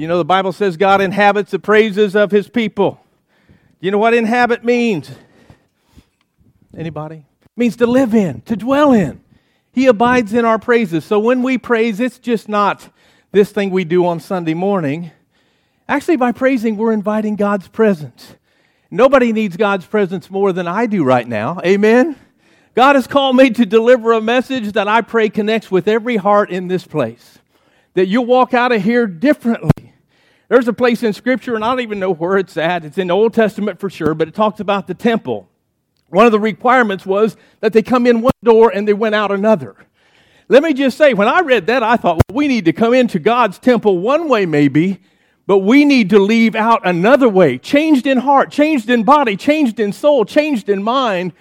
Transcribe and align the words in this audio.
You 0.00 0.08
know, 0.08 0.16
the 0.16 0.24
Bible 0.24 0.52
says 0.52 0.78
God 0.78 1.02
inhabits 1.02 1.50
the 1.50 1.58
praises 1.58 2.16
of 2.16 2.30
his 2.30 2.48
people. 2.48 2.98
You 3.80 3.90
know 3.90 3.98
what 3.98 4.14
inhabit 4.14 4.64
means? 4.64 5.10
Anybody? 6.74 7.16
It 7.16 7.48
means 7.54 7.76
to 7.76 7.86
live 7.86 8.14
in, 8.14 8.40
to 8.46 8.56
dwell 8.56 8.94
in. 8.94 9.22
He 9.72 9.88
abides 9.88 10.32
in 10.32 10.46
our 10.46 10.58
praises. 10.58 11.04
So 11.04 11.18
when 11.18 11.42
we 11.42 11.58
praise, 11.58 12.00
it's 12.00 12.18
just 12.18 12.48
not 12.48 12.88
this 13.30 13.52
thing 13.52 13.68
we 13.68 13.84
do 13.84 14.06
on 14.06 14.20
Sunday 14.20 14.54
morning. 14.54 15.10
Actually, 15.86 16.16
by 16.16 16.32
praising, 16.32 16.78
we're 16.78 16.92
inviting 16.92 17.36
God's 17.36 17.68
presence. 17.68 18.36
Nobody 18.90 19.34
needs 19.34 19.58
God's 19.58 19.84
presence 19.84 20.30
more 20.30 20.54
than 20.54 20.66
I 20.66 20.86
do 20.86 21.04
right 21.04 21.28
now. 21.28 21.60
Amen? 21.62 22.16
God 22.74 22.96
has 22.96 23.06
called 23.06 23.36
me 23.36 23.50
to 23.50 23.66
deliver 23.66 24.12
a 24.12 24.22
message 24.22 24.72
that 24.72 24.88
I 24.88 25.02
pray 25.02 25.28
connects 25.28 25.70
with 25.70 25.86
every 25.86 26.16
heart 26.16 26.48
in 26.48 26.68
this 26.68 26.86
place. 26.86 27.38
That 27.92 28.06
you'll 28.06 28.24
walk 28.24 28.54
out 28.54 28.72
of 28.72 28.82
here 28.82 29.06
differently. 29.06 29.89
There's 30.50 30.66
a 30.66 30.72
place 30.72 31.04
in 31.04 31.12
Scripture, 31.12 31.54
and 31.54 31.64
I 31.64 31.70
don't 31.70 31.80
even 31.80 32.00
know 32.00 32.12
where 32.12 32.36
it's 32.36 32.56
at. 32.56 32.84
It's 32.84 32.98
in 32.98 33.06
the 33.06 33.14
Old 33.14 33.32
Testament 33.32 33.78
for 33.78 33.88
sure, 33.88 34.14
but 34.14 34.26
it 34.26 34.34
talks 34.34 34.58
about 34.58 34.88
the 34.88 34.94
temple. 34.94 35.48
One 36.08 36.26
of 36.26 36.32
the 36.32 36.40
requirements 36.40 37.06
was 37.06 37.36
that 37.60 37.72
they 37.72 37.82
come 37.82 38.04
in 38.04 38.20
one 38.20 38.32
door 38.42 38.68
and 38.74 38.86
they 38.86 38.92
went 38.92 39.14
out 39.14 39.30
another. 39.30 39.76
Let 40.48 40.64
me 40.64 40.74
just 40.74 40.98
say, 40.98 41.14
when 41.14 41.28
I 41.28 41.42
read 41.42 41.68
that, 41.68 41.84
I 41.84 41.96
thought, 41.96 42.16
well, 42.16 42.34
we 42.34 42.48
need 42.48 42.64
to 42.64 42.72
come 42.72 42.94
into 42.94 43.20
God's 43.20 43.60
temple 43.60 43.98
one 43.98 44.28
way, 44.28 44.44
maybe, 44.44 45.00
but 45.46 45.58
we 45.58 45.84
need 45.84 46.10
to 46.10 46.18
leave 46.18 46.56
out 46.56 46.80
another 46.84 47.28
way, 47.28 47.56
changed 47.56 48.08
in 48.08 48.18
heart, 48.18 48.50
changed 48.50 48.90
in 48.90 49.04
body, 49.04 49.36
changed 49.36 49.78
in 49.78 49.92
soul, 49.92 50.24
changed 50.24 50.68
in 50.68 50.82
mind, 50.82 51.32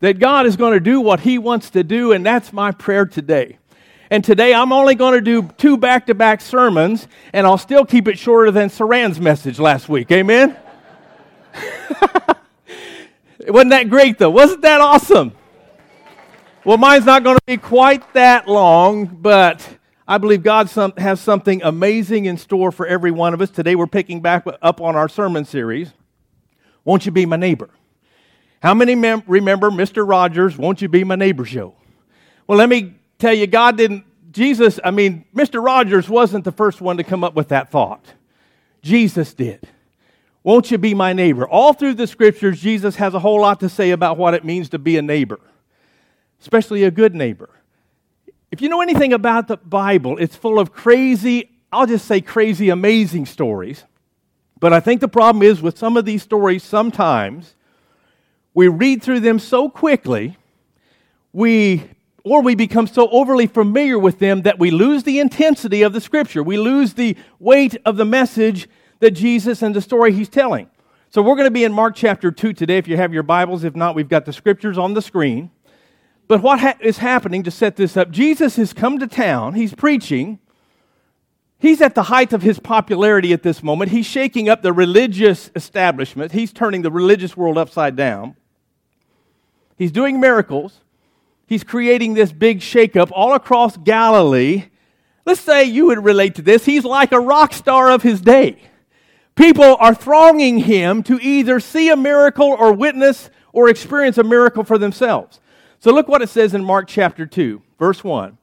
that 0.00 0.18
God 0.18 0.44
is 0.44 0.58
going 0.58 0.74
to 0.74 0.80
do 0.80 1.00
what 1.00 1.20
He 1.20 1.38
wants 1.38 1.70
to 1.70 1.82
do, 1.82 2.12
and 2.12 2.26
that's 2.26 2.52
my 2.52 2.72
prayer 2.72 3.06
today. 3.06 3.56
And 4.12 4.24
today 4.24 4.52
I'm 4.52 4.72
only 4.72 4.96
going 4.96 5.14
to 5.14 5.20
do 5.20 5.48
two 5.56 5.76
back 5.76 6.06
to 6.06 6.14
back 6.14 6.40
sermons, 6.40 7.06
and 7.32 7.46
I'll 7.46 7.58
still 7.58 7.84
keep 7.84 8.08
it 8.08 8.18
shorter 8.18 8.50
than 8.50 8.68
Saran's 8.68 9.20
message 9.20 9.60
last 9.60 9.88
week. 9.88 10.10
Amen? 10.10 10.56
Wasn't 13.46 13.70
that 13.70 13.88
great, 13.88 14.18
though? 14.18 14.30
Wasn't 14.30 14.62
that 14.62 14.80
awesome? 14.80 15.32
Well, 16.64 16.76
mine's 16.76 17.06
not 17.06 17.22
going 17.22 17.36
to 17.36 17.42
be 17.46 17.56
quite 17.56 18.12
that 18.14 18.48
long, 18.48 19.06
but 19.06 19.78
I 20.08 20.18
believe 20.18 20.42
God 20.42 20.68
some, 20.68 20.92
has 20.98 21.20
something 21.20 21.62
amazing 21.62 22.24
in 22.24 22.36
store 22.36 22.72
for 22.72 22.86
every 22.86 23.12
one 23.12 23.32
of 23.32 23.40
us. 23.40 23.50
Today 23.50 23.76
we're 23.76 23.86
picking 23.86 24.20
back 24.20 24.44
up 24.60 24.80
on 24.80 24.96
our 24.96 25.08
sermon 25.08 25.44
series. 25.44 25.92
Won't 26.84 27.06
you 27.06 27.12
be 27.12 27.26
my 27.26 27.36
neighbor? 27.36 27.70
How 28.60 28.74
many 28.74 28.96
mem- 28.96 29.22
remember 29.28 29.70
Mr. 29.70 30.06
Rogers, 30.06 30.58
Won't 30.58 30.82
You 30.82 30.88
Be 30.88 31.04
My 31.04 31.14
Neighbor 31.14 31.44
show? 31.44 31.76
Well, 32.46 32.58
let 32.58 32.68
me 32.68 32.94
tell 33.20 33.34
you, 33.34 33.46
God 33.46 33.76
didn't, 33.76 34.04
Jesus, 34.32 34.80
I 34.82 34.90
mean, 34.90 35.24
Mr. 35.34 35.64
Rogers 35.64 36.08
wasn't 36.08 36.44
the 36.44 36.52
first 36.52 36.80
one 36.80 36.96
to 36.96 37.04
come 37.04 37.22
up 37.24 37.34
with 37.34 37.48
that 37.48 37.70
thought. 37.70 38.04
Jesus 38.82 39.34
did. 39.34 39.68
Won't 40.42 40.70
you 40.70 40.78
be 40.78 40.94
my 40.94 41.12
neighbor? 41.12 41.46
All 41.46 41.72
through 41.72 41.94
the 41.94 42.06
scriptures, 42.06 42.60
Jesus 42.60 42.96
has 42.96 43.12
a 43.12 43.18
whole 43.18 43.40
lot 43.40 43.60
to 43.60 43.68
say 43.68 43.90
about 43.90 44.16
what 44.16 44.34
it 44.34 44.44
means 44.44 44.70
to 44.70 44.78
be 44.78 44.96
a 44.96 45.02
neighbor, 45.02 45.40
especially 46.40 46.84
a 46.84 46.90
good 46.90 47.14
neighbor. 47.14 47.50
If 48.50 48.62
you 48.62 48.68
know 48.68 48.80
anything 48.80 49.12
about 49.12 49.48
the 49.48 49.58
Bible, 49.58 50.16
it's 50.18 50.34
full 50.34 50.58
of 50.58 50.72
crazy, 50.72 51.50
I'll 51.72 51.86
just 51.86 52.06
say 52.06 52.20
crazy, 52.20 52.70
amazing 52.70 53.26
stories. 53.26 53.84
But 54.58 54.72
I 54.72 54.80
think 54.80 55.00
the 55.00 55.08
problem 55.08 55.42
is 55.42 55.62
with 55.62 55.78
some 55.78 55.96
of 55.96 56.04
these 56.04 56.22
stories, 56.22 56.62
sometimes 56.62 57.54
we 58.54 58.68
read 58.68 59.02
through 59.02 59.20
them 59.20 59.38
so 59.38 59.68
quickly, 59.68 60.36
we 61.32 61.84
or 62.24 62.42
we 62.42 62.54
become 62.54 62.86
so 62.86 63.08
overly 63.10 63.46
familiar 63.46 63.98
with 63.98 64.18
them 64.18 64.42
that 64.42 64.58
we 64.58 64.70
lose 64.70 65.04
the 65.04 65.18
intensity 65.18 65.82
of 65.82 65.92
the 65.92 66.00
scripture. 66.00 66.42
We 66.42 66.58
lose 66.58 66.94
the 66.94 67.16
weight 67.38 67.76
of 67.84 67.96
the 67.96 68.04
message 68.04 68.68
that 69.00 69.12
Jesus 69.12 69.62
and 69.62 69.74
the 69.74 69.80
story 69.80 70.12
he's 70.12 70.28
telling. 70.28 70.68
So 71.08 71.22
we're 71.22 71.34
going 71.34 71.46
to 71.46 71.50
be 71.50 71.64
in 71.64 71.72
Mark 71.72 71.96
chapter 71.96 72.30
2 72.30 72.52
today 72.52 72.78
if 72.78 72.86
you 72.86 72.96
have 72.96 73.12
your 73.12 73.22
Bibles. 73.22 73.64
If 73.64 73.74
not, 73.74 73.94
we've 73.94 74.08
got 74.08 74.26
the 74.26 74.32
scriptures 74.32 74.78
on 74.78 74.94
the 74.94 75.02
screen. 75.02 75.50
But 76.28 76.42
what 76.42 76.60
ha- 76.60 76.76
is 76.80 76.98
happening 76.98 77.42
to 77.42 77.50
set 77.50 77.74
this 77.74 77.96
up? 77.96 78.10
Jesus 78.10 78.56
has 78.56 78.72
come 78.72 78.98
to 79.00 79.08
town, 79.08 79.54
he's 79.54 79.74
preaching. 79.74 80.38
He's 81.58 81.82
at 81.82 81.94
the 81.94 82.04
height 82.04 82.32
of 82.32 82.40
his 82.40 82.58
popularity 82.58 83.34
at 83.34 83.42
this 83.42 83.62
moment. 83.62 83.90
He's 83.90 84.06
shaking 84.06 84.48
up 84.48 84.62
the 84.62 84.72
religious 84.72 85.50
establishment. 85.54 86.32
He's 86.32 86.54
turning 86.54 86.80
the 86.80 86.90
religious 86.90 87.36
world 87.36 87.58
upside 87.58 87.96
down. 87.96 88.34
He's 89.76 89.92
doing 89.92 90.20
miracles. 90.20 90.80
He's 91.50 91.64
creating 91.64 92.14
this 92.14 92.30
big 92.30 92.60
shakeup 92.60 93.10
all 93.10 93.34
across 93.34 93.76
Galilee. 93.76 94.66
Let's 95.26 95.40
say 95.40 95.64
you 95.64 95.86
would 95.86 96.04
relate 96.04 96.36
to 96.36 96.42
this. 96.42 96.64
He's 96.64 96.84
like 96.84 97.10
a 97.10 97.18
rock 97.18 97.52
star 97.52 97.90
of 97.90 98.04
his 98.04 98.20
day. 98.20 98.56
People 99.34 99.76
are 99.80 99.92
thronging 99.92 100.58
him 100.58 101.02
to 101.02 101.18
either 101.20 101.58
see 101.58 101.88
a 101.88 101.96
miracle 101.96 102.46
or 102.46 102.72
witness 102.72 103.30
or 103.52 103.68
experience 103.68 104.16
a 104.16 104.22
miracle 104.22 104.62
for 104.62 104.78
themselves. 104.78 105.40
So 105.80 105.92
look 105.92 106.06
what 106.06 106.22
it 106.22 106.28
says 106.28 106.54
in 106.54 106.64
Mark 106.64 106.86
chapter 106.86 107.26
2, 107.26 107.60
verse 107.80 108.04
1. 108.04 108.38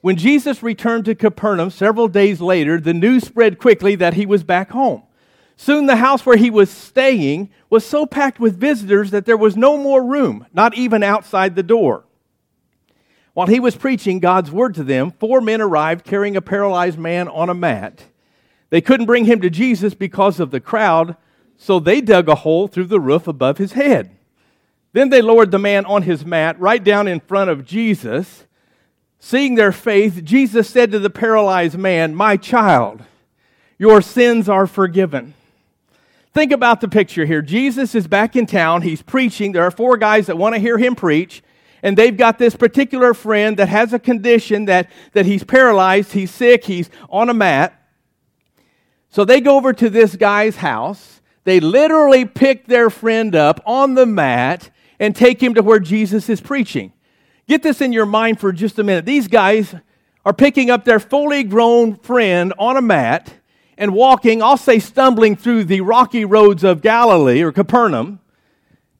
When 0.00 0.16
Jesus 0.16 0.62
returned 0.62 1.04
to 1.04 1.14
Capernaum 1.14 1.68
several 1.68 2.08
days 2.08 2.40
later, 2.40 2.80
the 2.80 2.94
news 2.94 3.24
spread 3.24 3.58
quickly 3.58 3.96
that 3.96 4.14
he 4.14 4.24
was 4.24 4.44
back 4.44 4.70
home. 4.70 5.02
Soon 5.58 5.84
the 5.84 5.96
house 5.96 6.24
where 6.24 6.38
he 6.38 6.48
was 6.48 6.70
staying 6.70 7.50
was 7.68 7.84
so 7.84 8.06
packed 8.06 8.40
with 8.40 8.58
visitors 8.58 9.10
that 9.10 9.26
there 9.26 9.36
was 9.36 9.58
no 9.58 9.76
more 9.76 10.02
room, 10.02 10.46
not 10.54 10.74
even 10.74 11.02
outside 11.02 11.54
the 11.54 11.62
door. 11.62 12.05
While 13.36 13.48
he 13.48 13.60
was 13.60 13.76
preaching 13.76 14.18
God's 14.18 14.50
word 14.50 14.74
to 14.76 14.82
them, 14.82 15.10
four 15.10 15.42
men 15.42 15.60
arrived 15.60 16.06
carrying 16.06 16.38
a 16.38 16.40
paralyzed 16.40 16.98
man 16.98 17.28
on 17.28 17.50
a 17.50 17.54
mat. 17.54 18.04
They 18.70 18.80
couldn't 18.80 19.04
bring 19.04 19.26
him 19.26 19.42
to 19.42 19.50
Jesus 19.50 19.92
because 19.92 20.40
of 20.40 20.50
the 20.50 20.58
crowd, 20.58 21.18
so 21.54 21.78
they 21.78 22.00
dug 22.00 22.30
a 22.30 22.34
hole 22.34 22.66
through 22.66 22.86
the 22.86 22.98
roof 22.98 23.28
above 23.28 23.58
his 23.58 23.72
head. 23.72 24.16
Then 24.94 25.10
they 25.10 25.20
lowered 25.20 25.50
the 25.50 25.58
man 25.58 25.84
on 25.84 26.00
his 26.00 26.24
mat 26.24 26.58
right 26.58 26.82
down 26.82 27.06
in 27.06 27.20
front 27.20 27.50
of 27.50 27.66
Jesus. 27.66 28.46
Seeing 29.18 29.54
their 29.54 29.70
faith, 29.70 30.24
Jesus 30.24 30.70
said 30.70 30.90
to 30.92 30.98
the 30.98 31.10
paralyzed 31.10 31.76
man, 31.76 32.14
My 32.14 32.38
child, 32.38 33.02
your 33.76 34.00
sins 34.00 34.48
are 34.48 34.66
forgiven. 34.66 35.34
Think 36.32 36.52
about 36.52 36.80
the 36.80 36.88
picture 36.88 37.26
here. 37.26 37.42
Jesus 37.42 37.94
is 37.94 38.08
back 38.08 38.34
in 38.34 38.46
town. 38.46 38.80
He's 38.80 39.02
preaching. 39.02 39.52
There 39.52 39.66
are 39.66 39.70
four 39.70 39.98
guys 39.98 40.24
that 40.28 40.38
want 40.38 40.54
to 40.54 40.58
hear 40.58 40.78
him 40.78 40.94
preach. 40.94 41.42
And 41.82 41.96
they've 41.96 42.16
got 42.16 42.38
this 42.38 42.56
particular 42.56 43.14
friend 43.14 43.56
that 43.58 43.68
has 43.68 43.92
a 43.92 43.98
condition 43.98 44.64
that, 44.66 44.90
that 45.12 45.26
he's 45.26 45.44
paralyzed, 45.44 46.12
he's 46.12 46.30
sick, 46.30 46.64
he's 46.64 46.90
on 47.08 47.28
a 47.28 47.34
mat. 47.34 47.80
So 49.10 49.24
they 49.24 49.40
go 49.40 49.56
over 49.56 49.72
to 49.72 49.88
this 49.88 50.16
guy's 50.16 50.56
house. 50.56 51.20
They 51.44 51.60
literally 51.60 52.24
pick 52.24 52.66
their 52.66 52.90
friend 52.90 53.34
up 53.34 53.60
on 53.64 53.94
the 53.94 54.06
mat 54.06 54.70
and 54.98 55.14
take 55.14 55.42
him 55.42 55.54
to 55.54 55.62
where 55.62 55.78
Jesus 55.78 56.28
is 56.28 56.40
preaching. 56.40 56.92
Get 57.48 57.62
this 57.62 57.80
in 57.80 57.92
your 57.92 58.06
mind 58.06 58.40
for 58.40 58.52
just 58.52 58.78
a 58.78 58.84
minute. 58.84 59.04
These 59.04 59.28
guys 59.28 59.74
are 60.24 60.32
picking 60.32 60.70
up 60.70 60.84
their 60.84 60.98
fully 60.98 61.44
grown 61.44 61.94
friend 61.94 62.52
on 62.58 62.76
a 62.76 62.82
mat 62.82 63.32
and 63.78 63.94
walking, 63.94 64.42
I'll 64.42 64.56
say 64.56 64.78
stumbling 64.78 65.36
through 65.36 65.64
the 65.64 65.82
rocky 65.82 66.24
roads 66.24 66.64
of 66.64 66.82
Galilee 66.82 67.42
or 67.42 67.52
Capernaum 67.52 68.20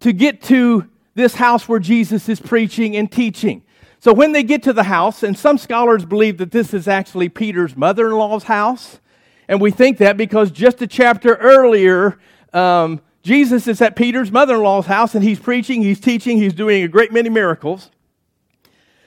to 0.01 0.13
get 0.13 0.43
to 0.43 0.89
this 1.17 1.35
house 1.35 1.69
where 1.69 1.81
Jesus 1.81 2.29
is 2.29 2.39
preaching 2.39 2.95
and 2.95 3.11
teaching. 3.11 3.65
So 3.99 4.13
when 4.13 4.33
they 4.33 4.43
get 4.43 4.63
to 4.65 4.73
the 4.73 4.85
house, 4.85 5.23
and 5.23 5.37
some 5.37 5.59
scholars 5.59 6.05
believe 6.05 6.39
that 6.39 6.53
this 6.53 6.73
is 6.73 6.87
actually 6.87 7.29
Peter's 7.29 7.77
mother 7.77 8.07
in 8.09 8.13
law's 8.13 8.45
house, 8.45 9.01
and 9.49 9.61
we 9.61 9.71
think 9.71 9.99
that 9.99 10.17
because 10.17 10.51
just 10.51 10.83
a 10.83 10.87
chapter 10.87 11.35
earlier, 11.37 12.19
um, 12.53 13.01
Jesus 13.23 13.67
is 13.67 13.81
at 13.81 13.97
Peter's 13.97 14.31
mother 14.31 14.57
in 14.57 14.63
law's 14.63 14.87
house 14.87 15.15
and 15.15 15.25
he's 15.25 15.41
preaching, 15.41 15.83
he's 15.83 15.99
teaching, 15.99 16.37
he's 16.37 16.53
doing 16.53 16.85
a 16.85 16.89
great 16.89 17.13
many 17.13 17.31
miracles. 17.31 17.91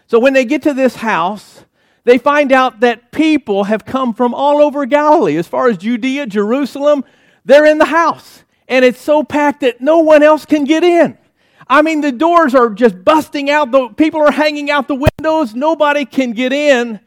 So 0.07 0.19
when 0.19 0.33
they 0.33 0.45
get 0.45 0.63
to 0.63 0.73
this 0.73 0.95
house, 0.95 1.63
they 2.03 2.17
find 2.17 2.51
out 2.51 2.79
that 2.79 3.11
people 3.11 3.65
have 3.65 3.85
come 3.85 4.15
from 4.15 4.33
all 4.33 4.61
over 4.63 4.85
Galilee, 4.87 5.37
as 5.37 5.47
far 5.47 5.67
as 5.67 5.77
Judea, 5.77 6.25
Jerusalem. 6.25 7.05
They're 7.45 7.65
in 7.65 7.77
the 7.77 7.85
house. 7.85 8.43
And 8.67 8.83
it's 8.83 8.99
so 8.99 9.23
packed 9.23 9.61
that 9.61 9.81
no 9.81 9.99
one 9.99 10.23
else 10.23 10.45
can 10.45 10.63
get 10.63 10.83
in. 10.83 11.18
I 11.69 11.83
mean, 11.83 12.01
the 12.01 12.11
doors 12.11 12.55
are 12.55 12.69
just 12.69 13.03
busting 13.03 13.49
out. 13.49 13.71
The 13.71 13.89
people 13.89 14.21
are 14.21 14.31
hanging 14.31 14.71
out 14.71 14.87
the 14.87 14.95
windows. 14.95 15.53
Nobody 15.53 16.03
can 16.05 16.31
get 16.31 16.51
in. 16.51 16.99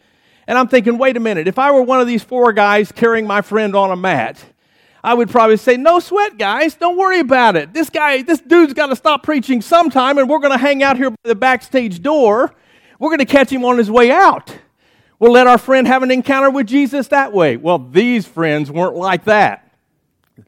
And 0.46 0.58
I'm 0.58 0.68
thinking, 0.68 0.98
wait 0.98 1.16
a 1.16 1.20
minute, 1.20 1.48
if 1.48 1.58
I 1.58 1.70
were 1.72 1.82
one 1.82 2.00
of 2.00 2.06
these 2.06 2.22
four 2.22 2.52
guys 2.52 2.92
carrying 2.92 3.26
my 3.26 3.42
friend 3.42 3.74
on 3.74 3.90
a 3.90 3.96
mat, 3.96 4.44
I 5.04 5.14
would 5.14 5.30
probably 5.30 5.56
say, 5.56 5.76
no 5.76 5.98
sweat, 5.98 6.38
guys, 6.38 6.74
don't 6.74 6.96
worry 6.96 7.18
about 7.18 7.56
it. 7.56 7.72
This 7.72 7.90
guy, 7.90 8.22
this 8.22 8.40
dude's 8.40 8.72
got 8.72 8.86
to 8.86 8.96
stop 8.96 9.24
preaching 9.24 9.60
sometime, 9.60 10.18
and 10.18 10.28
we're 10.28 10.38
going 10.38 10.52
to 10.52 10.58
hang 10.58 10.82
out 10.82 10.96
here 10.96 11.10
by 11.10 11.16
the 11.24 11.34
backstage 11.34 12.02
door. 12.02 12.54
We're 13.00 13.08
going 13.08 13.18
to 13.18 13.24
catch 13.24 13.50
him 13.50 13.64
on 13.64 13.78
his 13.78 13.90
way 13.90 14.12
out. 14.12 14.56
We'll 15.18 15.32
let 15.32 15.48
our 15.48 15.58
friend 15.58 15.88
have 15.88 16.04
an 16.04 16.10
encounter 16.12 16.50
with 16.50 16.68
Jesus 16.68 17.08
that 17.08 17.32
way. 17.32 17.56
Well, 17.56 17.78
these 17.78 18.26
friends 18.26 18.70
weren't 18.70 18.94
like 18.94 19.24
that. 19.24 19.72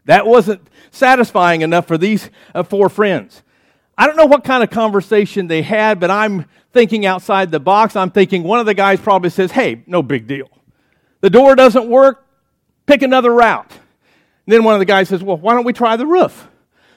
That 0.04 0.26
wasn't 0.26 0.68
satisfying 0.90 1.62
enough 1.62 1.86
for 1.86 1.98
these 1.98 2.30
uh, 2.54 2.62
four 2.62 2.88
friends. 2.88 3.42
I 3.96 4.06
don't 4.06 4.16
know 4.16 4.26
what 4.26 4.44
kind 4.44 4.62
of 4.62 4.70
conversation 4.70 5.46
they 5.46 5.62
had, 5.62 6.00
but 6.00 6.10
I'm 6.10 6.46
thinking 6.72 7.06
outside 7.06 7.50
the 7.50 7.60
box. 7.60 7.96
I'm 7.96 8.10
thinking 8.10 8.42
one 8.42 8.58
of 8.58 8.66
the 8.66 8.74
guys 8.74 9.00
probably 9.00 9.30
says, 9.30 9.52
Hey, 9.52 9.82
no 9.86 10.02
big 10.02 10.26
deal. 10.26 10.48
The 11.20 11.30
door 11.30 11.54
doesn't 11.54 11.88
work. 11.88 12.26
pick 12.86 13.02
another 13.02 13.32
route. 13.32 13.70
And 13.70 14.52
then 14.52 14.64
one 14.64 14.74
of 14.74 14.80
the 14.80 14.84
guys 14.84 15.08
says, 15.08 15.22
Well, 15.22 15.36
why 15.36 15.54
don't 15.54 15.64
we 15.64 15.72
try 15.72 15.96
the 15.96 16.06
roof? 16.06 16.48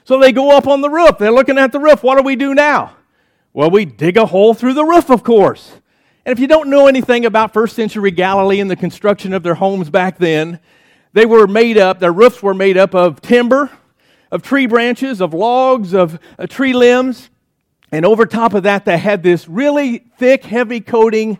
So 0.04 0.18
they 0.18 0.32
go 0.32 0.56
up 0.56 0.66
on 0.66 0.80
the 0.80 0.90
roof. 0.90 1.18
They're 1.18 1.30
looking 1.30 1.58
at 1.58 1.70
the 1.70 1.78
roof. 1.78 2.02
What 2.02 2.16
do 2.16 2.22
we 2.22 2.34
do 2.34 2.54
now? 2.54 2.96
Well, 3.52 3.70
we 3.70 3.84
dig 3.84 4.16
a 4.16 4.26
hole 4.26 4.54
through 4.54 4.74
the 4.74 4.84
roof, 4.84 5.10
of 5.10 5.22
course. 5.22 5.72
And 6.24 6.32
if 6.32 6.38
you 6.38 6.46
don't 6.46 6.68
know 6.68 6.86
anything 6.86 7.24
about 7.24 7.52
first 7.52 7.74
century 7.74 8.10
Galilee 8.10 8.60
and 8.60 8.70
the 8.70 8.76
construction 8.76 9.32
of 9.32 9.42
their 9.42 9.54
homes 9.54 9.90
back 9.90 10.18
then, 10.18 10.60
they 11.12 11.26
were 11.26 11.46
made 11.46 11.78
up, 11.78 12.00
their 12.00 12.12
roofs 12.12 12.42
were 12.42 12.54
made 12.54 12.76
up 12.76 12.94
of 12.94 13.20
timber, 13.20 13.70
of 14.30 14.42
tree 14.42 14.66
branches, 14.66 15.20
of 15.20 15.34
logs, 15.34 15.94
of 15.94 16.18
uh, 16.38 16.46
tree 16.46 16.72
limbs. 16.72 17.30
And 17.90 18.04
over 18.04 18.26
top 18.26 18.54
of 18.54 18.64
that, 18.64 18.84
they 18.84 18.98
had 18.98 19.22
this 19.22 19.48
really 19.48 19.98
thick, 20.18 20.44
heavy 20.44 20.80
coating 20.80 21.38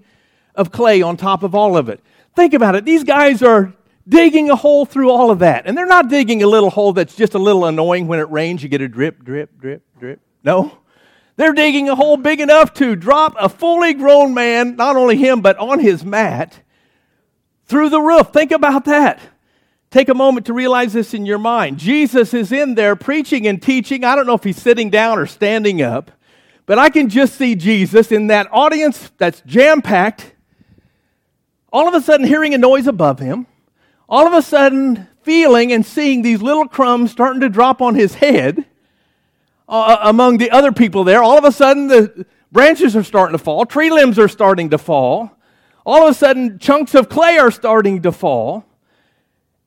of 0.54 0.72
clay 0.72 1.02
on 1.02 1.16
top 1.16 1.42
of 1.42 1.54
all 1.54 1.76
of 1.76 1.88
it. 1.88 2.00
Think 2.34 2.54
about 2.54 2.74
it. 2.74 2.84
These 2.84 3.04
guys 3.04 3.42
are 3.42 3.74
digging 4.08 4.50
a 4.50 4.56
hole 4.56 4.86
through 4.86 5.10
all 5.10 5.30
of 5.30 5.40
that. 5.40 5.66
And 5.66 5.76
they're 5.76 5.86
not 5.86 6.08
digging 6.08 6.42
a 6.42 6.46
little 6.46 6.70
hole 6.70 6.92
that's 6.92 7.14
just 7.14 7.34
a 7.34 7.38
little 7.38 7.66
annoying 7.66 8.06
when 8.06 8.18
it 8.18 8.30
rains. 8.30 8.62
You 8.62 8.68
get 8.68 8.80
a 8.80 8.88
drip, 8.88 9.22
drip, 9.22 9.60
drip, 9.60 9.82
drip. 9.98 10.20
No. 10.42 10.78
They're 11.36 11.52
digging 11.52 11.88
a 11.88 11.94
hole 11.94 12.16
big 12.16 12.40
enough 12.40 12.74
to 12.74 12.96
drop 12.96 13.36
a 13.38 13.48
fully 13.48 13.94
grown 13.94 14.34
man, 14.34 14.76
not 14.76 14.96
only 14.96 15.16
him, 15.16 15.40
but 15.40 15.56
on 15.58 15.78
his 15.78 16.04
mat 16.04 16.62
through 17.66 17.90
the 17.90 18.00
roof. 18.00 18.32
Think 18.32 18.50
about 18.50 18.86
that. 18.86 19.20
Take 19.90 20.10
a 20.10 20.14
moment 20.14 20.46
to 20.46 20.52
realize 20.52 20.92
this 20.92 21.14
in 21.14 21.24
your 21.24 21.38
mind. 21.38 21.78
Jesus 21.78 22.34
is 22.34 22.52
in 22.52 22.74
there 22.74 22.94
preaching 22.94 23.46
and 23.46 23.60
teaching. 23.60 24.04
I 24.04 24.16
don't 24.16 24.26
know 24.26 24.34
if 24.34 24.44
he's 24.44 24.60
sitting 24.60 24.90
down 24.90 25.18
or 25.18 25.24
standing 25.24 25.80
up, 25.80 26.10
but 26.66 26.78
I 26.78 26.90
can 26.90 27.08
just 27.08 27.36
see 27.36 27.54
Jesus 27.54 28.12
in 28.12 28.26
that 28.26 28.48
audience 28.52 29.10
that's 29.16 29.40
jam 29.46 29.80
packed, 29.80 30.34
all 31.72 31.88
of 31.88 31.94
a 31.94 32.02
sudden 32.02 32.26
hearing 32.26 32.52
a 32.52 32.58
noise 32.58 32.86
above 32.86 33.18
him, 33.18 33.46
all 34.10 34.26
of 34.26 34.34
a 34.34 34.42
sudden 34.42 35.08
feeling 35.22 35.72
and 35.72 35.86
seeing 35.86 36.20
these 36.20 36.42
little 36.42 36.68
crumbs 36.68 37.10
starting 37.10 37.40
to 37.40 37.48
drop 37.48 37.80
on 37.80 37.94
his 37.94 38.14
head 38.14 38.66
uh, 39.68 39.72
uh 39.72 39.98
among 40.02 40.36
the 40.36 40.50
other 40.50 40.72
people 40.72 41.04
there. 41.04 41.22
All 41.22 41.38
of 41.38 41.44
a 41.44 41.52
sudden, 41.52 41.88
the 41.88 42.26
branches 42.52 42.94
are 42.94 43.02
starting 43.02 43.36
to 43.36 43.42
fall, 43.42 43.64
tree 43.64 43.90
limbs 43.90 44.18
are 44.18 44.28
starting 44.28 44.68
to 44.70 44.78
fall. 44.78 45.34
All 45.86 46.06
of 46.06 46.10
a 46.10 46.14
sudden, 46.14 46.58
chunks 46.58 46.94
of 46.94 47.08
clay 47.08 47.38
are 47.38 47.50
starting 47.50 48.02
to 48.02 48.12
fall. 48.12 48.67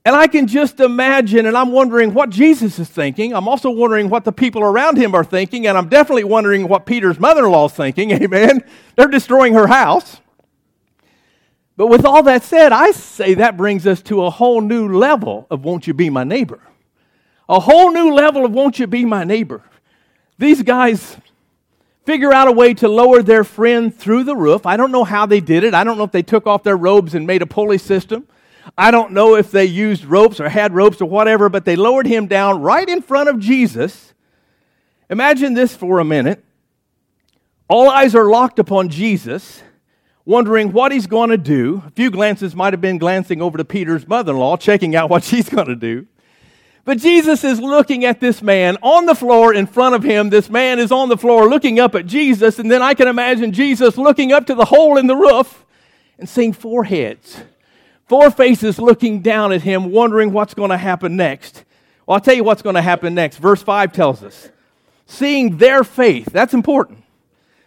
And 0.03 0.15
I 0.15 0.25
can 0.27 0.47
just 0.47 0.79
imagine, 0.79 1.45
and 1.45 1.55
I'm 1.55 1.71
wondering 1.71 2.13
what 2.13 2.31
Jesus 2.31 2.79
is 2.79 2.89
thinking. 2.89 3.33
I'm 3.33 3.47
also 3.47 3.69
wondering 3.69 4.09
what 4.09 4.25
the 4.25 4.31
people 4.31 4.63
around 4.63 4.97
him 4.97 5.13
are 5.13 5.23
thinking, 5.23 5.67
and 5.67 5.77
I'm 5.77 5.89
definitely 5.89 6.23
wondering 6.23 6.67
what 6.67 6.87
Peter's 6.87 7.19
mother 7.19 7.45
in 7.45 7.51
law 7.51 7.67
is 7.67 7.73
thinking. 7.73 8.11
Amen. 8.23 8.63
They're 8.95 9.07
destroying 9.07 9.53
her 9.53 9.67
house. 9.67 10.19
But 11.77 11.87
with 11.87 12.03
all 12.03 12.23
that 12.23 12.43
said, 12.43 12.71
I 12.71 12.91
say 12.91 13.35
that 13.35 13.57
brings 13.57 13.85
us 13.85 14.01
to 14.03 14.23
a 14.23 14.29
whole 14.29 14.61
new 14.61 14.91
level 14.91 15.45
of 15.51 15.63
won't 15.63 15.85
you 15.85 15.93
be 15.93 16.09
my 16.09 16.23
neighbor? 16.23 16.59
A 17.47 17.59
whole 17.59 17.91
new 17.91 18.13
level 18.13 18.43
of 18.43 18.51
won't 18.51 18.79
you 18.79 18.87
be 18.87 19.05
my 19.05 19.23
neighbor? 19.23 19.63
These 20.37 20.63
guys 20.63 21.17
figure 22.05 22.33
out 22.33 22.47
a 22.47 22.51
way 22.51 22.73
to 22.73 22.87
lower 22.87 23.21
their 23.21 23.43
friend 23.43 23.95
through 23.95 24.23
the 24.23 24.35
roof. 24.35 24.65
I 24.65 24.77
don't 24.77 24.91
know 24.91 25.03
how 25.03 25.25
they 25.27 25.39
did 25.39 25.63
it. 25.63 25.73
I 25.73 25.83
don't 25.83 25.97
know 25.97 26.03
if 26.03 26.11
they 26.11 26.23
took 26.23 26.47
off 26.47 26.63
their 26.63 26.77
robes 26.77 27.13
and 27.13 27.27
made 27.27 27.41
a 27.41 27.45
pulley 27.45 27.77
system. 27.77 28.27
I 28.77 28.91
don't 28.91 29.11
know 29.11 29.35
if 29.35 29.51
they 29.51 29.65
used 29.65 30.05
ropes 30.05 30.39
or 30.39 30.49
had 30.49 30.73
ropes 30.73 31.01
or 31.01 31.05
whatever, 31.05 31.49
but 31.49 31.65
they 31.65 31.75
lowered 31.75 32.07
him 32.07 32.27
down 32.27 32.61
right 32.61 32.87
in 32.87 33.01
front 33.01 33.29
of 33.29 33.39
Jesus. 33.39 34.13
Imagine 35.09 35.53
this 35.53 35.75
for 35.75 35.99
a 35.99 36.05
minute. 36.05 36.43
All 37.67 37.89
eyes 37.89 38.15
are 38.15 38.29
locked 38.29 38.59
upon 38.59 38.89
Jesus, 38.89 39.61
wondering 40.25 40.71
what 40.71 40.91
he's 40.91 41.07
going 41.07 41.29
to 41.29 41.37
do. 41.37 41.83
A 41.85 41.91
few 41.91 42.09
glances 42.09 42.55
might 42.55 42.73
have 42.73 42.81
been 42.81 42.97
glancing 42.97 43.41
over 43.41 43.57
to 43.57 43.65
Peter's 43.65 44.07
mother 44.07 44.31
in 44.31 44.39
law, 44.39 44.57
checking 44.57 44.95
out 44.95 45.09
what 45.09 45.23
she's 45.25 45.49
going 45.49 45.67
to 45.67 45.75
do. 45.75 46.07
But 46.83 46.97
Jesus 46.97 47.43
is 47.43 47.59
looking 47.59 48.05
at 48.05 48.19
this 48.19 48.41
man 48.41 48.77
on 48.81 49.05
the 49.05 49.13
floor 49.13 49.53
in 49.53 49.67
front 49.67 49.93
of 49.93 50.03
him. 50.03 50.29
This 50.31 50.49
man 50.49 50.79
is 50.79 50.91
on 50.91 51.09
the 51.09 51.17
floor 51.17 51.47
looking 51.47 51.79
up 51.79 51.93
at 51.93 52.07
Jesus, 52.07 52.57
and 52.57 52.71
then 52.71 52.81
I 52.81 52.95
can 52.95 53.07
imagine 53.07 53.51
Jesus 53.51 53.97
looking 53.97 54.33
up 54.33 54.47
to 54.47 54.55
the 54.55 54.65
hole 54.65 54.97
in 54.97 55.05
the 55.05 55.15
roof 55.15 55.65
and 56.17 56.27
seeing 56.27 56.53
four 56.53 56.85
heads 56.85 57.41
Four 58.11 58.29
faces 58.29 58.77
looking 58.77 59.21
down 59.21 59.53
at 59.53 59.61
him, 59.61 59.89
wondering 59.89 60.33
what's 60.33 60.53
going 60.53 60.71
to 60.71 60.77
happen 60.77 61.15
next. 61.15 61.63
Well, 62.05 62.15
I'll 62.15 62.19
tell 62.19 62.33
you 62.33 62.43
what's 62.43 62.61
going 62.61 62.75
to 62.75 62.81
happen 62.81 63.15
next. 63.15 63.37
Verse 63.37 63.63
5 63.63 63.93
tells 63.93 64.21
us 64.21 64.49
seeing 65.05 65.55
their 65.55 65.85
faith, 65.85 66.25
that's 66.25 66.53
important. 66.53 67.05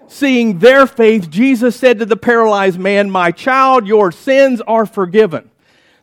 Seeing 0.06 0.58
their 0.58 0.86
faith, 0.86 1.30
Jesus 1.30 1.76
said 1.76 1.98
to 2.00 2.04
the 2.04 2.18
paralyzed 2.18 2.78
man, 2.78 3.10
My 3.10 3.30
child, 3.30 3.86
your 3.86 4.12
sins 4.12 4.60
are 4.66 4.84
forgiven. 4.84 5.50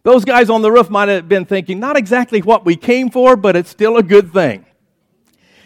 Those 0.01 0.25
guys 0.25 0.49
on 0.49 0.63
the 0.63 0.71
roof 0.71 0.89
might 0.89 1.09
have 1.09 1.29
been 1.29 1.45
thinking, 1.45 1.79
not 1.79 1.95
exactly 1.95 2.41
what 2.41 2.65
we 2.65 2.75
came 2.75 3.11
for, 3.11 3.35
but 3.35 3.55
it's 3.55 3.69
still 3.69 3.95
a 3.97 4.03
good 4.03 4.33
thing. 4.33 4.65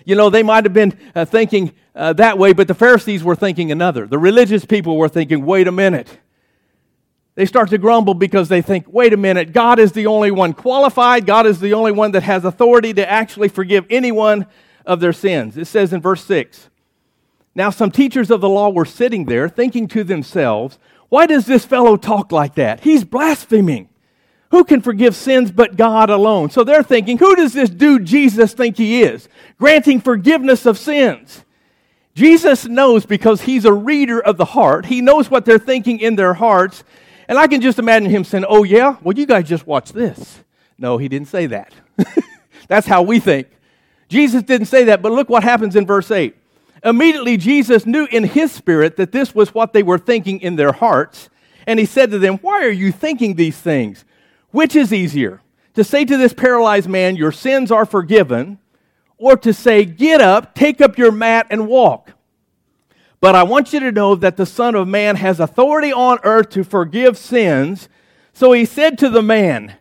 You 0.04 0.16
know, 0.16 0.30
they 0.30 0.44
might 0.44 0.66
have 0.66 0.74
been 0.74 1.00
uh, 1.16 1.24
thinking 1.24 1.72
uh, 1.96 2.12
that 2.12 2.38
way, 2.38 2.52
but 2.52 2.68
the 2.68 2.74
Pharisees 2.74 3.24
were 3.24 3.38
thinking 3.38 3.72
another. 3.72 4.06
The 4.06 4.20
religious 4.20 4.66
people 4.66 4.98
were 4.98 5.08
thinking, 5.08 5.46
wait 5.46 5.70
a 5.70 5.72
minute. 5.72 6.20
They 7.36 7.46
start 7.46 7.70
to 7.70 7.78
grumble 7.78 8.14
because 8.14 8.48
they 8.48 8.62
think, 8.62 8.86
wait 8.88 9.12
a 9.14 9.18
minute, 9.18 9.52
God 9.52 9.78
is 9.78 9.92
the 9.92 10.08
only 10.08 10.32
one 10.32 10.54
qualified. 10.54 11.26
God 11.26 11.46
is 11.46 11.60
the 11.60 11.74
only 11.74 11.92
one 11.92 12.12
that 12.12 12.24
has 12.24 12.46
authority 12.46 12.94
to 12.94 13.10
actually 13.10 13.50
forgive 13.50 13.86
anyone 13.90 14.48
of 14.86 15.02
their 15.02 15.14
sins. 15.14 15.58
It 15.58 15.66
says 15.66 15.92
in 15.92 16.02
verse 16.02 16.24
6 16.24 16.70
Now 17.54 17.70
some 17.70 17.92
teachers 17.92 18.32
of 18.32 18.40
the 18.40 18.50
law 18.50 18.70
were 18.70 18.86
sitting 18.86 19.26
there 19.26 19.50
thinking 19.50 19.88
to 19.90 20.04
themselves, 20.04 20.80
why 21.10 21.26
does 21.26 21.46
this 21.46 21.66
fellow 21.66 21.98
talk 21.98 22.32
like 22.32 22.56
that? 22.56 22.82
He's 22.82 23.04
blaspheming. 23.04 23.90
Who 24.52 24.64
can 24.64 24.82
forgive 24.82 25.16
sins 25.16 25.52
but 25.52 25.76
God 25.76 26.10
alone? 26.10 26.50
So 26.50 26.64
they're 26.64 26.84
thinking, 26.84 27.18
who 27.18 27.36
does 27.36 27.54
this 27.54 27.70
dude 27.70 28.06
Jesus 28.06 28.54
think 28.54 28.78
he 28.78 29.04
is? 29.04 29.28
Granting 29.58 30.02
forgiveness 30.02 30.66
of 30.66 30.78
sins. 30.78 31.44
Jesus 32.14 32.66
knows 32.66 33.06
because 33.06 33.42
he's 33.42 33.66
a 33.66 33.74
reader 33.74 34.22
of 34.22 34.38
the 34.38 34.46
heart. 34.46 34.86
He 34.86 35.02
knows 35.02 35.30
what 35.30 35.46
they're 35.46 35.60
thinking 35.60 36.00
in 36.00 36.16
their 36.16 36.34
hearts. 36.34 36.84
And 37.28 37.38
I 37.38 37.48
can 37.48 37.62
just 37.62 37.80
imagine 37.80 38.10
him 38.10 38.24
saying, 38.24 38.46
Oh, 38.48 38.64
yeah? 38.64 38.98
Well, 39.02 39.18
you 39.18 39.26
guys 39.26 39.48
just 39.48 39.66
watch 39.66 39.92
this. 39.92 40.40
No, 40.78 40.98
he 40.98 41.08
didn't 41.08 41.28
say 41.28 41.48
that. 41.48 41.74
That's 42.68 42.88
how 42.88 43.02
we 43.02 43.20
think. 43.20 43.48
Jesus 44.10 44.44
didn't 44.44 44.68
say 44.68 44.86
that, 44.86 45.02
but 45.02 45.12
look 45.12 45.30
what 45.30 45.44
happens 45.44 45.76
in 45.76 45.86
verse 45.86 46.12
8. 46.12 46.36
Immediately, 46.84 47.38
Jesus 47.38 47.86
knew 47.86 48.08
in 48.12 48.24
his 48.24 48.52
spirit 48.52 48.98
that 48.98 49.12
this 49.12 49.34
was 49.34 49.54
what 49.54 49.74
they 49.74 49.82
were 49.82 49.98
thinking 49.98 50.40
in 50.42 50.56
their 50.56 50.72
hearts. 50.72 51.30
And 51.66 51.80
he 51.80 51.86
said 51.86 52.12
to 52.12 52.20
them, 52.20 52.38
Why 52.38 52.64
are 52.64 52.70
you 52.70 52.92
thinking 52.92 53.36
these 53.36 53.58
things? 53.58 54.06
Which 54.52 54.76
is 54.76 54.94
easier? 54.94 55.42
To 55.74 55.84
say 55.84 56.06
to 56.06 56.18
this 56.18 56.34
paralyzed 56.34 56.88
man, 56.88 57.16
Your 57.16 57.32
sins 57.32 57.72
are 57.72 57.86
forgiven, 57.86 58.60
or 59.18 59.36
to 59.38 59.52
say, 59.54 59.84
Get 59.84 60.22
up, 60.22 60.54
take 60.54 60.80
up 60.80 60.98
your 60.98 61.12
mat, 61.12 61.48
and 61.50 61.68
walk? 61.68 62.12
But 63.20 63.36
I 63.36 63.44
want 63.44 63.74
you 63.74 63.80
to 63.80 63.92
know 63.92 64.16
that 64.16 64.38
the 64.38 64.46
Son 64.46 64.76
of 64.76 64.88
Man 64.88 65.16
has 65.16 65.40
authority 65.40 65.92
on 65.92 66.20
earth 66.24 66.50
to 66.52 66.64
forgive 66.64 67.18
sins. 67.18 67.90
So 68.34 68.52
he 68.52 68.66
said 68.66 68.98
to 69.00 69.10
the 69.10 69.22
man, 69.22 69.76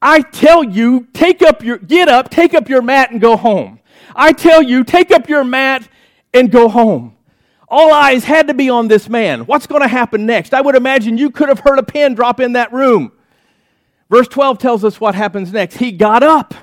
I 0.00 0.20
tell 0.20 0.62
you, 0.62 1.08
take 1.12 1.42
up 1.42 1.64
your, 1.64 1.78
get 1.78 2.08
up, 2.08 2.30
take 2.30 2.52
up 2.52 2.68
your 2.68 2.82
mat 2.82 3.10
and 3.10 3.20
go 3.20 3.36
home. 3.36 3.80
I 4.14 4.32
tell 4.32 4.62
you, 4.62 4.84
take 4.84 5.10
up 5.10 5.28
your 5.28 5.44
mat 5.44 5.88
and 6.32 6.50
go 6.50 6.68
home. 6.68 7.16
All 7.68 7.92
eyes 7.92 8.24
had 8.24 8.48
to 8.48 8.54
be 8.54 8.68
on 8.68 8.88
this 8.88 9.08
man. 9.08 9.46
What's 9.46 9.66
going 9.66 9.82
to 9.82 9.88
happen 9.88 10.26
next? 10.26 10.52
I 10.52 10.60
would 10.60 10.76
imagine 10.76 11.18
you 11.18 11.30
could 11.30 11.48
have 11.48 11.60
heard 11.60 11.78
a 11.78 11.82
pin 11.82 12.14
drop 12.14 12.38
in 12.38 12.52
that 12.52 12.72
room. 12.72 13.12
Verse 14.10 14.28
12 14.28 14.58
tells 14.58 14.84
us 14.84 15.00
what 15.00 15.14
happens 15.14 15.52
next. 15.52 15.78
He 15.78 15.90
got 15.90 16.22
up. 16.22 16.54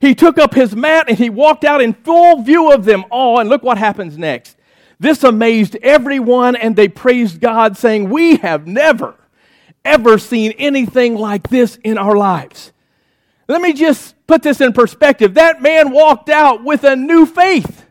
He 0.00 0.14
took 0.14 0.38
up 0.38 0.54
his 0.54 0.76
mat 0.76 1.06
and 1.08 1.16
he 1.16 1.30
walked 1.30 1.64
out 1.64 1.80
in 1.80 1.94
full 1.94 2.42
view 2.42 2.70
of 2.70 2.84
them 2.84 3.04
all. 3.10 3.40
And 3.40 3.48
look 3.48 3.62
what 3.62 3.78
happens 3.78 4.18
next. 4.18 4.56
This 5.02 5.24
amazed 5.24 5.74
everyone, 5.82 6.54
and 6.54 6.76
they 6.76 6.86
praised 6.86 7.40
God, 7.40 7.76
saying, 7.76 8.08
We 8.08 8.36
have 8.36 8.68
never, 8.68 9.16
ever 9.84 10.16
seen 10.16 10.52
anything 10.52 11.16
like 11.16 11.48
this 11.48 11.76
in 11.82 11.98
our 11.98 12.16
lives. 12.16 12.72
Let 13.48 13.60
me 13.60 13.72
just 13.72 14.14
put 14.28 14.44
this 14.44 14.60
in 14.60 14.72
perspective. 14.72 15.34
That 15.34 15.60
man 15.60 15.90
walked 15.90 16.28
out 16.28 16.62
with 16.62 16.84
a 16.84 16.94
new 16.94 17.26
faith. 17.26 17.84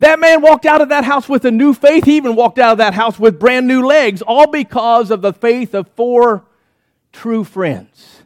That 0.00 0.20
man 0.20 0.42
walked 0.42 0.66
out 0.66 0.82
of 0.82 0.90
that 0.90 1.04
house 1.04 1.30
with 1.30 1.46
a 1.46 1.50
new 1.50 1.72
faith. 1.72 2.04
He 2.04 2.18
even 2.18 2.36
walked 2.36 2.58
out 2.58 2.72
of 2.72 2.78
that 2.78 2.92
house 2.92 3.18
with 3.18 3.40
brand 3.40 3.66
new 3.66 3.86
legs, 3.86 4.20
all 4.20 4.46
because 4.46 5.10
of 5.10 5.22
the 5.22 5.32
faith 5.32 5.72
of 5.72 5.88
four 5.96 6.44
true 7.10 7.42
friends. 7.42 8.20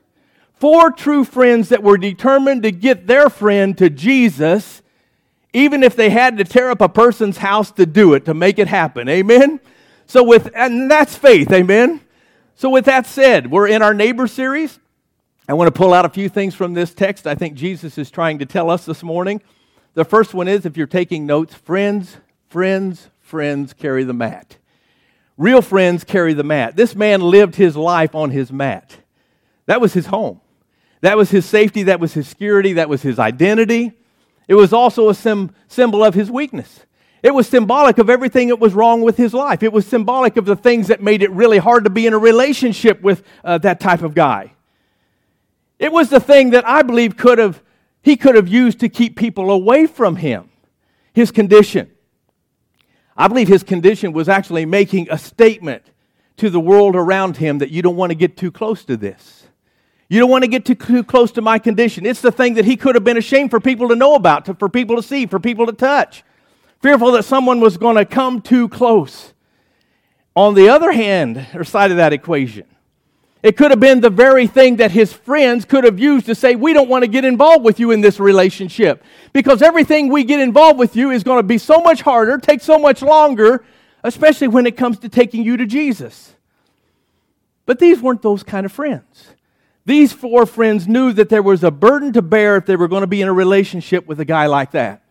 Four 0.55 0.91
true 0.91 1.23
friends 1.23 1.69
that 1.69 1.85
were 1.85 1.99
determined 1.99 2.65
to 2.65 2.73
get 2.73 3.07
their 3.07 3.31
friend 3.31 3.79
to 3.79 3.89
Jesus 3.89 4.83
even 5.55 5.83
if 5.83 5.97
they 5.97 6.11
had 6.11 6.37
to 6.37 6.45
tear 6.45 6.69
up 6.69 6.83
a 6.83 6.89
person's 6.89 7.39
house 7.39 7.71
to 7.71 7.87
do 7.87 8.13
it, 8.13 8.27
to 8.27 8.35
make 8.35 8.59
it 8.59 8.69
happen. 8.69 9.09
Amen? 9.09 9.61
So, 10.07 10.23
with, 10.23 10.51
and 10.55 10.91
that's 10.91 11.17
faith. 11.17 11.51
Amen? 11.53 12.01
So, 12.57 12.69
with 12.69 12.85
that 12.87 13.07
said, 13.07 13.51
we're 13.51 13.69
in 13.69 13.81
our 13.81 13.95
neighbor 13.95 14.27
series. 14.27 14.79
I 15.49 15.55
want 15.55 15.73
to 15.73 15.79
pull 15.79 15.95
out 15.95 16.05
a 16.05 16.09
few 16.09 16.29
things 16.29 16.55
from 16.55 16.75
this 16.75 16.93
text 16.93 17.27
I 17.27 17.35
think 17.35 17.55
Jesus 17.55 17.99
is 17.99 18.11
trying 18.11 18.41
to 18.41 18.47
tell 18.47 18.69
us 18.69 18.85
this 18.85 19.03
morning. 19.03 19.41
The 19.95 20.05
first 20.05 20.35
one 20.35 20.49
is 20.49 20.67
if 20.67 20.77
you're 20.77 20.87
taking 20.87 21.25
notes, 21.25 21.55
friends, 21.55 22.17
friends, 22.49 23.09
friends 23.21 23.73
carry 23.73 24.05
the 24.05 24.13
mat. 24.13 24.57
Real 25.37 25.63
friends 25.63 26.03
carry 26.03 26.35
the 26.35 26.43
mat. 26.43 26.77
This 26.77 26.95
man 26.95 27.21
lived 27.21 27.57
his 27.57 27.77
life 27.77 28.15
on 28.15 28.31
his 28.31 28.53
mat. 28.53 28.97
That 29.67 29.81
was 29.81 29.93
his 29.93 30.07
home. 30.07 30.41
That 31.01 31.17
was 31.17 31.31
his 31.31 31.45
safety, 31.45 31.85
that 31.85 32.01
was 32.01 32.15
his 32.15 32.27
security, 32.27 32.75
that 32.75 32.89
was 32.89 33.03
his 33.03 33.19
identity. 33.19 33.93
It 34.47 34.55
was 34.55 34.73
also 34.73 35.09
a 35.09 35.15
sim- 35.15 35.55
symbol 35.69 36.05
of 36.05 36.15
his 36.15 36.31
weakness. 36.31 36.85
It 37.23 37.35
was 37.35 37.49
symbolic 37.49 37.99
of 37.99 38.11
everything 38.11 38.49
that 38.49 38.61
was 38.61 38.75
wrong 38.75 39.01
with 39.01 39.17
his 39.17 39.33
life. 39.33 39.63
It 39.63 39.73
was 39.73 39.87
symbolic 39.87 40.37
of 40.37 40.45
the 40.45 40.57
things 40.57 40.89
that 40.89 41.03
made 41.03 41.23
it 41.23 41.31
really 41.31 41.57
hard 41.57 41.85
to 41.85 41.91
be 41.91 42.07
in 42.07 42.13
a 42.13 42.19
relationship 42.19 43.01
with 43.01 43.23
uh, 43.43 43.57
that 43.59 43.81
type 43.81 44.03
of 44.03 44.15
guy. 44.15 44.53
It 45.79 45.91
was 45.91 46.11
the 46.11 46.21
thing 46.21 46.51
that 46.51 46.69
I 46.69 46.83
believe 46.83 47.17
could 47.17 47.39
have 47.39 47.63
he 48.03 48.17
could 48.19 48.35
have 48.35 48.47
used 48.47 48.81
to 48.81 48.91
keep 48.91 49.17
people 49.17 49.51
away 49.51 49.87
from 49.87 50.17
him. 50.17 50.51
His 51.15 51.31
condition. 51.31 51.91
I 53.17 53.29
believe 53.29 53.49
his 53.49 53.63
condition 53.63 54.13
was 54.13 54.29
actually 54.29 54.67
making 54.67 55.09
a 55.11 55.17
statement 55.17 55.83
to 56.37 56.51
the 56.51 56.61
world 56.61 56.97
around 56.97 57.39
him 57.39 57.59
that 57.59 57.71
you 57.71 57.81
don't 57.81 57.97
want 57.97 58.11
to 58.11 58.15
get 58.15 58.37
too 58.37 58.51
close 58.51 58.85
to 58.85 58.99
this. 58.99 59.44
You 60.15 60.21
don't 60.21 60.31
want 60.31 60.45
to 60.45 60.49
get 60.49 60.65
too, 60.65 60.77
too 60.77 61.03
close 61.03 61.33
to 61.33 61.43
my 61.43 61.59
condition. 61.59 62.07
It's 62.07 62.21
the 62.21 62.31
thing 62.31 62.55
that 62.55 62.65
he 62.65 62.77
could 62.77 62.95
have 62.95 63.03
been 63.03 63.17
ashamed 63.17 63.51
for 63.51 63.59
people 63.59 63.89
to 63.89 63.97
know 63.97 64.15
about, 64.15 64.45
to, 64.45 64.55
for 64.55 64.69
people 64.69 64.95
to 64.95 65.03
see, 65.03 65.27
for 65.27 65.41
people 65.41 65.67
to 65.67 65.73
touch 65.73 66.23
fearful 66.85 67.13
that 67.13 67.25
someone 67.25 67.61
was 67.61 67.79
going 67.79 67.97
to 67.97 68.05
come 68.05 68.43
too 68.43 68.69
close. 68.69 69.33
On 70.37 70.53
the 70.53 70.69
other 70.69 70.93
hand, 70.93 71.47
or 71.55 71.65
side 71.65 71.91
of 71.91 71.97
that 71.97 72.13
equation, 72.13 72.67
it 73.43 73.57
could 73.57 73.71
have 73.71 73.81
been 73.81 74.03
the 74.03 74.11
very 74.11 74.47
thing 74.47 74.77
that 74.77 74.91
his 74.91 75.11
friends 75.11 75.65
could 75.65 75.85
have 75.85 75.99
used 75.99 76.27
to 76.27 76.35
say, 76.35 76.57
We 76.57 76.75
don't 76.75 76.91
want 76.91 77.03
to 77.03 77.09
get 77.09 77.25
involved 77.25 77.65
with 77.65 77.81
you 77.81 77.91
in 77.91 78.03
this 78.03 78.21
relationship. 78.21 79.03
Because 79.33 79.63
everything 79.63 80.11
we 80.11 80.25
get 80.25 80.41
involved 80.41 80.79
with 80.79 80.95
you 80.95 81.11
is 81.11 81.25
going 81.25 81.39
to 81.39 81.43
be 81.43 81.57
so 81.57 81.81
much 81.81 82.03
harder, 82.03 82.37
take 82.37 82.61
so 82.61 82.79
much 82.79 83.01
longer, 83.01 83.65
especially 84.03 84.49
when 84.49 84.67
it 84.67 84.77
comes 84.77 84.99
to 84.99 85.09
taking 85.09 85.43
you 85.43 85.57
to 85.57 85.65
Jesus. 85.65 86.35
But 87.65 87.79
these 87.79 88.03
weren't 88.03 88.21
those 88.21 88.43
kind 88.43 88.67
of 88.67 88.73
friends. 88.73 89.35
These 89.87 90.13
four 90.13 90.47
friends 90.47 90.89
knew 90.89 91.13
that 91.13 91.29
there 91.29 91.43
was 91.43 91.63
a 91.63 91.71
burden 91.71 92.13
to 92.15 92.23
bear 92.23 92.57
if 92.57 92.67
they 92.67 92.77
were 92.77 92.89
going 92.89 93.03
to 93.03 93.07
be 93.07 93.21
in 93.21 93.29
a 93.29 93.33
relationship 93.33 94.07
with 94.07 94.19
a 94.19 94.25
guy 94.25 94.47
like 94.47 94.71
that. 94.71 95.03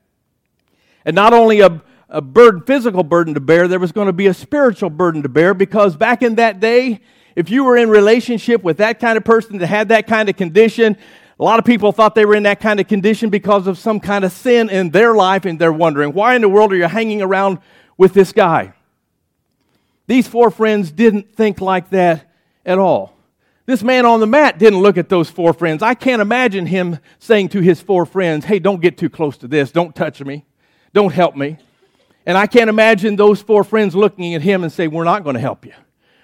And 1.06 1.16
not 1.16 1.34
only 1.34 1.60
a, 1.60 1.82
a 2.10 2.22
burden, 2.22 2.62
physical 2.62 3.04
burden 3.04 3.36
to 3.36 3.40
bear, 3.40 3.68
there 3.68 3.80
was 3.80 3.92
going 3.92 4.08
to 4.08 4.14
be 4.14 4.28
a 4.28 4.34
spiritual 4.34 4.90
burden 4.90 5.22
to 5.24 5.30
bear 5.30 5.54
because 5.54 5.96
back 5.96 6.24
in 6.24 6.36
that 6.36 6.60
day, 6.60 7.02
if 7.36 7.50
you 7.50 7.64
were 7.64 7.78
in 7.78 7.90
relationship 7.90 8.64
with 8.64 8.78
that 8.78 9.00
kind 9.00 9.18
of 9.18 9.24
person 9.24 9.58
that 9.60 9.68
had 9.68 9.90
that 9.90 10.08
kind 10.08 10.30
of 10.30 10.36
condition, 10.36 10.98
a 11.40 11.44
lot 11.44 11.60
of 11.60 11.66
people 11.66 11.92
thought 11.92 12.16
they 12.16 12.26
were 12.26 12.36
in 12.36 12.44
that 12.44 12.60
kind 12.60 12.80
of 12.80 12.88
condition 12.88 13.30
because 13.30 13.68
of 13.68 13.78
some 13.78 14.00
kind 14.00 14.24
of 14.24 14.32
sin 14.32 14.70
in 14.70 14.92
their 14.92 15.14
life, 15.14 15.46
and 15.46 15.60
they're 15.60 15.74
wondering, 15.74 16.14
why 16.14 16.36
in 16.36 16.42
the 16.42 16.50
world 16.50 16.72
are 16.72 16.76
you 16.76 16.88
hanging 16.88 17.22
around 17.22 17.60
with 17.98 18.14
this 18.14 18.32
guy? 18.32 18.74
These 20.06 20.28
four 20.28 20.52
friends 20.52 20.92
didn't 20.92 21.36
think 21.36 21.60
like 21.60 21.90
that 21.90 22.32
at 22.66 22.78
all. 22.78 23.16
This 23.66 23.82
man 23.82 24.06
on 24.06 24.20
the 24.20 24.28
mat 24.28 24.60
didn't 24.60 24.82
look 24.82 24.98
at 24.98 25.08
those 25.08 25.30
four 25.30 25.54
friends. 25.54 25.82
I 25.82 25.94
can't 25.94 26.22
imagine 26.22 26.66
him 26.66 27.00
saying 27.20 27.50
to 27.50 27.62
his 27.62 27.82
four 27.82 28.06
friends, 28.06 28.46
Hey, 28.46 28.60
don't 28.60 28.82
get 28.82 28.98
too 28.98 29.10
close 29.10 29.38
to 29.38 29.48
this. 29.48 29.72
Don't 29.72 29.96
touch 29.96 30.22
me. 30.22 30.46
Don't 30.94 31.14
help 31.14 31.36
me. 31.36 31.58
And 32.26 32.38
I 32.38 32.46
can't 32.46 32.70
imagine 32.70 33.16
those 33.16 33.42
four 33.42 33.64
friends 33.64 33.96
looking 33.96 34.36
at 34.36 34.42
him 34.42 34.64
and 34.64 34.72
say, 34.72 34.88
We're 34.88 35.06
not 35.06 35.24
going 35.24 35.36
to 35.36 35.40
help 35.40 35.66
you. 35.66 35.74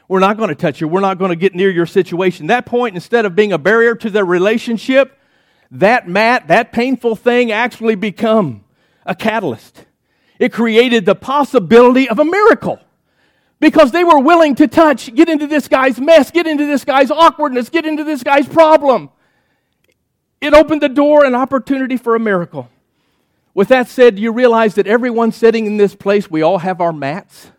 We're 0.10 0.19
not 0.19 0.38
going 0.38 0.50
to 0.50 0.55
touch 0.55 0.81
you. 0.81 0.88
We're 0.88 1.01
not 1.01 1.17
going 1.17 1.29
to 1.29 1.36
get 1.36 1.55
near 1.55 1.69
your 1.69 1.86
situation. 1.86 2.48
That 2.48 2.65
point, 2.65 2.96
instead 2.96 3.25
of 3.25 3.36
being 3.36 3.53
a 3.53 3.58
barrier 3.58 3.96
to 3.96 4.10
their 4.10 4.25
relationship, 4.25 5.17
that 5.72 6.10
mat, 6.10 6.48
that 6.48 6.72
painful 6.72 7.15
thing 7.15 7.51
actually 7.51 7.96
become 7.96 8.63
a 9.05 9.13
catalyst. 9.15 9.86
It 10.39 10.51
created 10.51 11.05
the 11.05 11.15
possibility 11.15 12.10
of 12.10 12.17
a 12.17 12.25
miracle 12.25 12.79
because 13.59 13.91
they 13.91 14.03
were 14.03 14.19
willing 14.19 14.55
to 14.55 14.67
touch, 14.67 15.13
get 15.13 15.29
into 15.29 15.47
this 15.47 15.67
guy's 15.67 15.99
mess, 15.99 16.31
get 16.31 16.47
into 16.47 16.65
this 16.65 16.85
guy's 16.85 17.11
awkwardness, 17.11 17.69
get 17.69 17.85
into 17.85 18.03
this 18.03 18.23
guy's 18.23 18.47
problem. 18.47 19.09
It 20.41 20.53
opened 20.53 20.81
the 20.81 20.89
door, 20.89 21.25
an 21.25 21.35
opportunity 21.35 21.97
for 21.97 22.15
a 22.15 22.19
miracle. 22.19 22.69
With 23.53 23.67
that 23.69 23.89
said, 23.89 24.17
you 24.17 24.31
realize 24.31 24.75
that 24.75 24.87
everyone 24.87 25.31
sitting 25.31 25.65
in 25.65 25.77
this 25.77 25.95
place, 25.95 26.31
we 26.31 26.41
all 26.41 26.59
have 26.59 26.79
our 26.79 26.93
mats? 26.93 27.51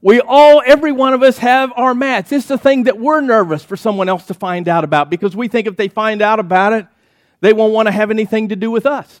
We 0.00 0.20
all, 0.20 0.62
every 0.64 0.92
one 0.92 1.12
of 1.12 1.22
us 1.22 1.38
have 1.38 1.72
our 1.76 1.94
mats. 1.94 2.32
It's 2.32 2.46
the 2.46 2.58
thing 2.58 2.84
that 2.84 2.98
we're 2.98 3.20
nervous 3.20 3.64
for 3.64 3.76
someone 3.76 4.08
else 4.08 4.26
to 4.26 4.34
find 4.34 4.68
out 4.68 4.84
about 4.84 5.10
because 5.10 5.36
we 5.36 5.48
think 5.48 5.66
if 5.66 5.76
they 5.76 5.88
find 5.88 6.22
out 6.22 6.40
about 6.40 6.72
it, 6.72 6.86
they 7.40 7.52
won't 7.52 7.72
want 7.72 7.86
to 7.86 7.92
have 7.92 8.10
anything 8.10 8.48
to 8.48 8.56
do 8.56 8.70
with 8.70 8.86
us. 8.86 9.20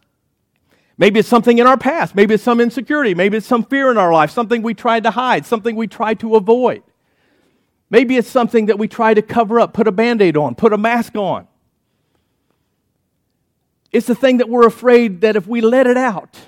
Maybe 0.98 1.20
it's 1.20 1.28
something 1.28 1.58
in 1.58 1.66
our 1.66 1.76
past. 1.76 2.16
Maybe 2.16 2.34
it's 2.34 2.42
some 2.42 2.60
insecurity. 2.60 3.14
Maybe 3.14 3.36
it's 3.36 3.46
some 3.46 3.64
fear 3.64 3.90
in 3.90 3.96
our 3.96 4.12
life, 4.12 4.30
something 4.32 4.62
we 4.62 4.74
tried 4.74 5.04
to 5.04 5.12
hide, 5.12 5.46
something 5.46 5.76
we 5.76 5.86
tried 5.86 6.18
to 6.20 6.34
avoid. 6.34 6.82
Maybe 7.88 8.16
it's 8.16 8.28
something 8.28 8.66
that 8.66 8.78
we 8.78 8.88
try 8.88 9.14
to 9.14 9.22
cover 9.22 9.60
up, 9.60 9.72
put 9.72 9.86
a 9.86 9.92
band 9.92 10.20
aid 10.20 10.36
on, 10.36 10.56
put 10.56 10.72
a 10.72 10.78
mask 10.78 11.14
on. 11.14 11.46
It's 13.92 14.08
the 14.08 14.14
thing 14.14 14.38
that 14.38 14.48
we're 14.48 14.66
afraid 14.66 15.22
that 15.22 15.36
if 15.36 15.46
we 15.46 15.60
let 15.60 15.86
it 15.86 15.96
out, 15.96 16.38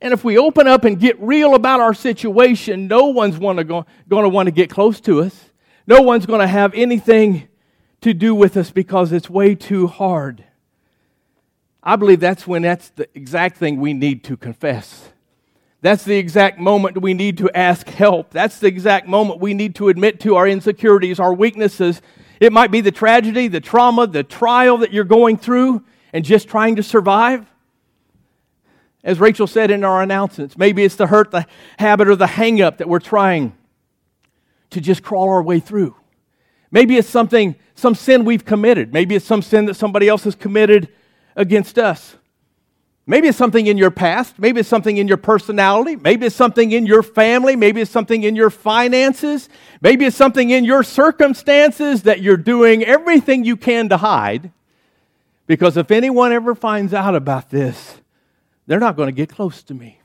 and 0.00 0.14
if 0.14 0.24
we 0.24 0.38
open 0.38 0.66
up 0.66 0.84
and 0.84 0.98
get 0.98 1.20
real 1.20 1.54
about 1.54 1.80
our 1.80 1.92
situation, 1.92 2.86
no 2.86 3.06
one's 3.06 3.36
wanna 3.36 3.64
go, 3.64 3.84
going 4.08 4.22
to 4.22 4.28
want 4.28 4.46
to 4.46 4.52
get 4.52 4.70
close 4.70 5.00
to 5.00 5.22
us. 5.22 5.50
No 5.86 6.02
one's 6.02 6.26
going 6.26 6.40
to 6.40 6.46
have 6.46 6.74
anything 6.74 7.48
to 8.00 8.12
do 8.12 8.34
with 8.34 8.56
us 8.56 8.70
because 8.70 9.12
it's 9.12 9.30
way 9.30 9.54
too 9.54 9.86
hard. 9.86 10.44
I 11.86 11.94
believe 11.94 12.18
that's 12.18 12.48
when 12.48 12.62
that's 12.62 12.88
the 12.90 13.08
exact 13.14 13.58
thing 13.58 13.80
we 13.80 13.94
need 13.94 14.24
to 14.24 14.36
confess. 14.36 15.08
That's 15.82 16.02
the 16.02 16.16
exact 16.16 16.58
moment 16.58 17.00
we 17.00 17.14
need 17.14 17.38
to 17.38 17.50
ask 17.56 17.88
help. 17.88 18.30
That's 18.30 18.58
the 18.58 18.66
exact 18.66 19.06
moment 19.06 19.40
we 19.40 19.54
need 19.54 19.76
to 19.76 19.88
admit 19.88 20.18
to 20.20 20.34
our 20.34 20.48
insecurities, 20.48 21.20
our 21.20 21.32
weaknesses. 21.32 22.02
It 22.40 22.52
might 22.52 22.72
be 22.72 22.80
the 22.80 22.90
tragedy, 22.90 23.46
the 23.46 23.60
trauma, 23.60 24.08
the 24.08 24.24
trial 24.24 24.78
that 24.78 24.92
you're 24.92 25.04
going 25.04 25.36
through 25.36 25.84
and 26.12 26.24
just 26.24 26.48
trying 26.48 26.74
to 26.74 26.82
survive? 26.82 27.46
As 29.04 29.20
Rachel 29.20 29.46
said 29.46 29.70
in 29.70 29.84
our 29.84 30.02
announcements, 30.02 30.58
maybe 30.58 30.82
it's 30.82 30.96
the 30.96 31.06
hurt, 31.06 31.30
the 31.30 31.46
habit, 31.78 32.08
or 32.08 32.16
the 32.16 32.26
hang 32.26 32.60
up 32.60 32.78
that 32.78 32.88
we're 32.88 32.98
trying 32.98 33.56
to 34.70 34.80
just 34.80 35.04
crawl 35.04 35.28
our 35.28 35.42
way 35.42 35.60
through. 35.60 35.94
Maybe 36.72 36.96
it's 36.96 37.08
something, 37.08 37.54
some 37.76 37.94
sin 37.94 38.24
we've 38.24 38.44
committed. 38.44 38.92
Maybe 38.92 39.14
it's 39.14 39.24
some 39.24 39.40
sin 39.40 39.66
that 39.66 39.74
somebody 39.74 40.08
else 40.08 40.24
has 40.24 40.34
committed 40.34 40.88
against 41.36 41.78
us. 41.78 42.16
Maybe 43.06 43.28
it's 43.28 43.38
something 43.38 43.68
in 43.68 43.78
your 43.78 43.92
past. 43.92 44.36
Maybe 44.36 44.60
it's 44.60 44.68
something 44.68 44.96
in 44.96 45.06
your 45.06 45.16
personality. 45.16 45.94
Maybe 45.94 46.26
it's 46.26 46.34
something 46.34 46.72
in 46.72 46.86
your 46.86 47.04
family. 47.04 47.54
Maybe 47.54 47.80
it's 47.80 47.90
something 47.90 48.24
in 48.24 48.34
your 48.34 48.50
finances. 48.50 49.48
Maybe 49.80 50.06
it's 50.06 50.16
something 50.16 50.50
in 50.50 50.64
your 50.64 50.82
circumstances 50.82 52.02
that 52.02 52.20
you're 52.20 52.36
doing 52.36 52.82
everything 52.82 53.44
you 53.44 53.56
can 53.56 53.88
to 53.90 53.96
hide. 53.98 54.50
Because 55.46 55.76
if 55.76 55.92
anyone 55.92 56.32
ever 56.32 56.56
finds 56.56 56.92
out 56.92 57.14
about 57.14 57.50
this, 57.50 58.00
they're 58.66 58.80
not 58.80 58.96
going 58.96 59.06
to 59.06 59.12
get 59.12 59.28
close 59.28 59.62
to 59.64 59.74
me. 59.74 60.00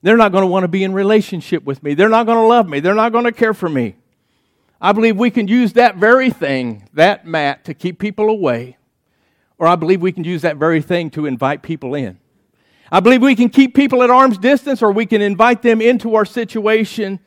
They're 0.00 0.16
not 0.16 0.32
going 0.32 0.42
to 0.42 0.46
want 0.46 0.64
to 0.64 0.68
be 0.68 0.82
in 0.82 0.94
relationship 0.94 1.64
with 1.64 1.82
me. 1.82 1.92
They're 1.92 2.08
not 2.08 2.24
going 2.24 2.38
to 2.38 2.46
love 2.46 2.66
me. 2.66 2.80
They're 2.80 2.94
not 2.94 3.12
going 3.12 3.24
to 3.24 3.32
care 3.32 3.52
for 3.52 3.68
me. 3.68 3.96
I 4.80 4.92
believe 4.92 5.18
we 5.18 5.30
can 5.30 5.46
use 5.46 5.74
that 5.74 5.96
very 5.96 6.30
thing, 6.30 6.88
that 6.94 7.26
mat, 7.26 7.66
to 7.66 7.74
keep 7.74 7.98
people 7.98 8.30
away. 8.30 8.78
Or 9.60 9.66
I 9.66 9.76
believe 9.76 10.00
we 10.00 10.10
can 10.10 10.24
use 10.24 10.40
that 10.40 10.56
very 10.56 10.80
thing 10.80 11.10
to 11.10 11.26
invite 11.26 11.62
people 11.62 11.94
in. 11.94 12.18
I 12.90 13.00
believe 13.00 13.20
we 13.20 13.36
can 13.36 13.50
keep 13.50 13.74
people 13.74 14.02
at 14.02 14.08
arm's 14.08 14.38
distance 14.38 14.82
or 14.82 14.90
we 14.90 15.04
can 15.04 15.20
invite 15.20 15.60
them 15.60 15.82
into 15.82 16.14
our 16.14 16.24
situation 16.24 17.20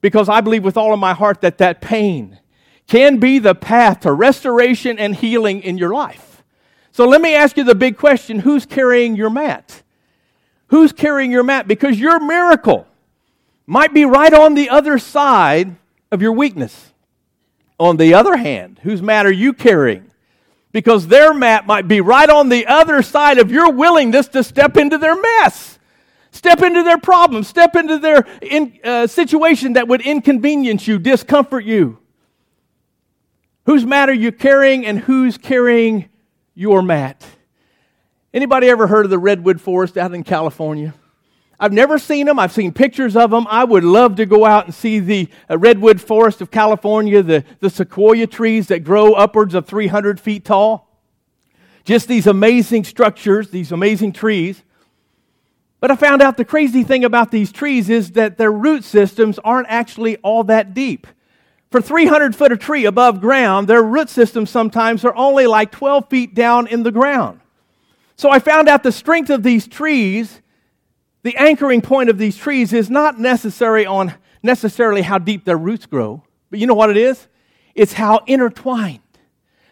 because 0.00 0.28
I 0.28 0.40
believe 0.40 0.64
with 0.64 0.76
all 0.76 0.92
of 0.92 0.98
my 0.98 1.14
heart 1.14 1.40
that 1.42 1.58
that 1.58 1.80
pain 1.80 2.40
can 2.88 3.18
be 3.18 3.38
the 3.38 3.54
path 3.54 4.00
to 4.00 4.12
restoration 4.12 4.98
and 4.98 5.14
healing 5.14 5.62
in 5.62 5.78
your 5.78 5.94
life. 5.94 6.42
So 6.90 7.06
let 7.06 7.20
me 7.20 7.34
ask 7.36 7.56
you 7.56 7.62
the 7.62 7.74
big 7.74 7.96
question 7.96 8.40
who's 8.40 8.66
carrying 8.66 9.14
your 9.14 9.30
mat? 9.30 9.82
Who's 10.68 10.92
carrying 10.92 11.30
your 11.30 11.44
mat? 11.44 11.68
Because 11.68 12.00
your 12.00 12.18
miracle 12.18 12.88
might 13.64 13.94
be 13.94 14.04
right 14.04 14.34
on 14.34 14.54
the 14.54 14.70
other 14.70 14.98
side 14.98 15.76
of 16.10 16.20
your 16.20 16.32
weakness. 16.32 16.92
On 17.78 17.96
the 17.96 18.12
other 18.12 18.36
hand, 18.36 18.80
whose 18.82 19.00
mat 19.00 19.24
are 19.24 19.32
you 19.32 19.52
carrying? 19.52 20.10
Because 20.76 21.06
their 21.06 21.32
mat 21.32 21.66
might 21.66 21.88
be 21.88 22.02
right 22.02 22.28
on 22.28 22.50
the 22.50 22.66
other 22.66 23.00
side 23.00 23.38
of 23.38 23.50
your 23.50 23.72
willingness 23.72 24.28
to 24.28 24.44
step 24.44 24.76
into 24.76 24.98
their 24.98 25.18
mess, 25.18 25.78
step 26.32 26.60
into 26.60 26.82
their 26.82 26.98
problem, 26.98 27.44
step 27.44 27.74
into 27.76 27.98
their 27.98 28.26
in, 28.42 28.78
uh, 28.84 29.06
situation 29.06 29.72
that 29.72 29.88
would 29.88 30.02
inconvenience 30.02 30.86
you, 30.86 30.98
discomfort 30.98 31.64
you. 31.64 31.98
Whose 33.64 33.86
mat 33.86 34.10
are 34.10 34.12
you 34.12 34.30
carrying 34.30 34.84
and 34.84 34.98
who's 34.98 35.38
carrying 35.38 36.10
your 36.54 36.82
mat. 36.82 37.24
Anybody 38.34 38.68
ever 38.68 38.86
heard 38.86 39.06
of 39.06 39.10
the 39.10 39.18
redwood 39.18 39.62
forest 39.62 39.96
out 39.96 40.12
in 40.12 40.24
California? 40.24 40.92
I've 41.58 41.72
never 41.72 41.98
seen 41.98 42.26
them. 42.26 42.38
I've 42.38 42.52
seen 42.52 42.72
pictures 42.72 43.16
of 43.16 43.30
them. 43.30 43.46
I 43.48 43.64
would 43.64 43.84
love 43.84 44.16
to 44.16 44.26
go 44.26 44.44
out 44.44 44.66
and 44.66 44.74
see 44.74 44.98
the 44.98 45.28
uh, 45.48 45.56
redwood 45.56 46.00
forest 46.00 46.40
of 46.40 46.50
California, 46.50 47.22
the, 47.22 47.44
the 47.60 47.70
sequoia 47.70 48.26
trees 48.26 48.68
that 48.68 48.84
grow 48.84 49.14
upwards 49.14 49.54
of 49.54 49.66
300 49.66 50.20
feet 50.20 50.44
tall. 50.44 50.86
Just 51.84 52.08
these 52.08 52.26
amazing 52.26 52.84
structures, 52.84 53.50
these 53.50 53.72
amazing 53.72 54.12
trees. 54.12 54.62
But 55.80 55.90
I 55.90 55.96
found 55.96 56.20
out 56.20 56.36
the 56.36 56.44
crazy 56.44 56.82
thing 56.82 57.04
about 57.04 57.30
these 57.30 57.52
trees 57.52 57.88
is 57.88 58.12
that 58.12 58.38
their 58.38 58.52
root 58.52 58.84
systems 58.84 59.38
aren't 59.38 59.68
actually 59.68 60.16
all 60.18 60.44
that 60.44 60.74
deep. 60.74 61.06
For 61.70 61.80
300 61.80 62.34
foot 62.34 62.52
of 62.52 62.58
tree 62.58 62.84
above 62.84 63.20
ground, 63.20 63.68
their 63.68 63.82
root 63.82 64.08
systems 64.08 64.50
sometimes 64.50 65.04
are 65.04 65.14
only 65.16 65.46
like 65.46 65.72
12 65.72 66.08
feet 66.08 66.34
down 66.34 66.66
in 66.66 66.82
the 66.82 66.92
ground. 66.92 67.40
So 68.16 68.30
I 68.30 68.38
found 68.38 68.68
out 68.68 68.82
the 68.82 68.92
strength 68.92 69.30
of 69.30 69.42
these 69.42 69.68
trees, 69.68 70.40
the 71.26 71.36
anchoring 71.38 71.80
point 71.80 72.08
of 72.08 72.18
these 72.18 72.36
trees 72.36 72.72
is 72.72 72.88
not 72.88 73.18
necessary 73.18 73.84
on 73.84 74.14
necessarily 74.44 75.02
how 75.02 75.18
deep 75.18 75.44
their 75.44 75.56
roots 75.56 75.84
grow, 75.84 76.22
but 76.50 76.60
you 76.60 76.68
know 76.68 76.74
what 76.74 76.88
it 76.88 76.96
is? 76.96 77.26
It's 77.74 77.94
how 77.94 78.20
intertwined 78.28 79.00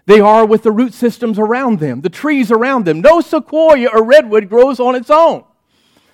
they 0.06 0.18
are 0.18 0.44
with 0.44 0.64
the 0.64 0.72
root 0.72 0.92
systems 0.92 1.38
around 1.38 1.78
them, 1.78 2.00
the 2.00 2.10
trees 2.10 2.50
around 2.50 2.86
them. 2.86 3.00
No 3.00 3.20
sequoia 3.20 3.86
or 3.86 4.02
redwood 4.02 4.48
grows 4.48 4.80
on 4.80 4.96
its 4.96 5.10
own. 5.10 5.44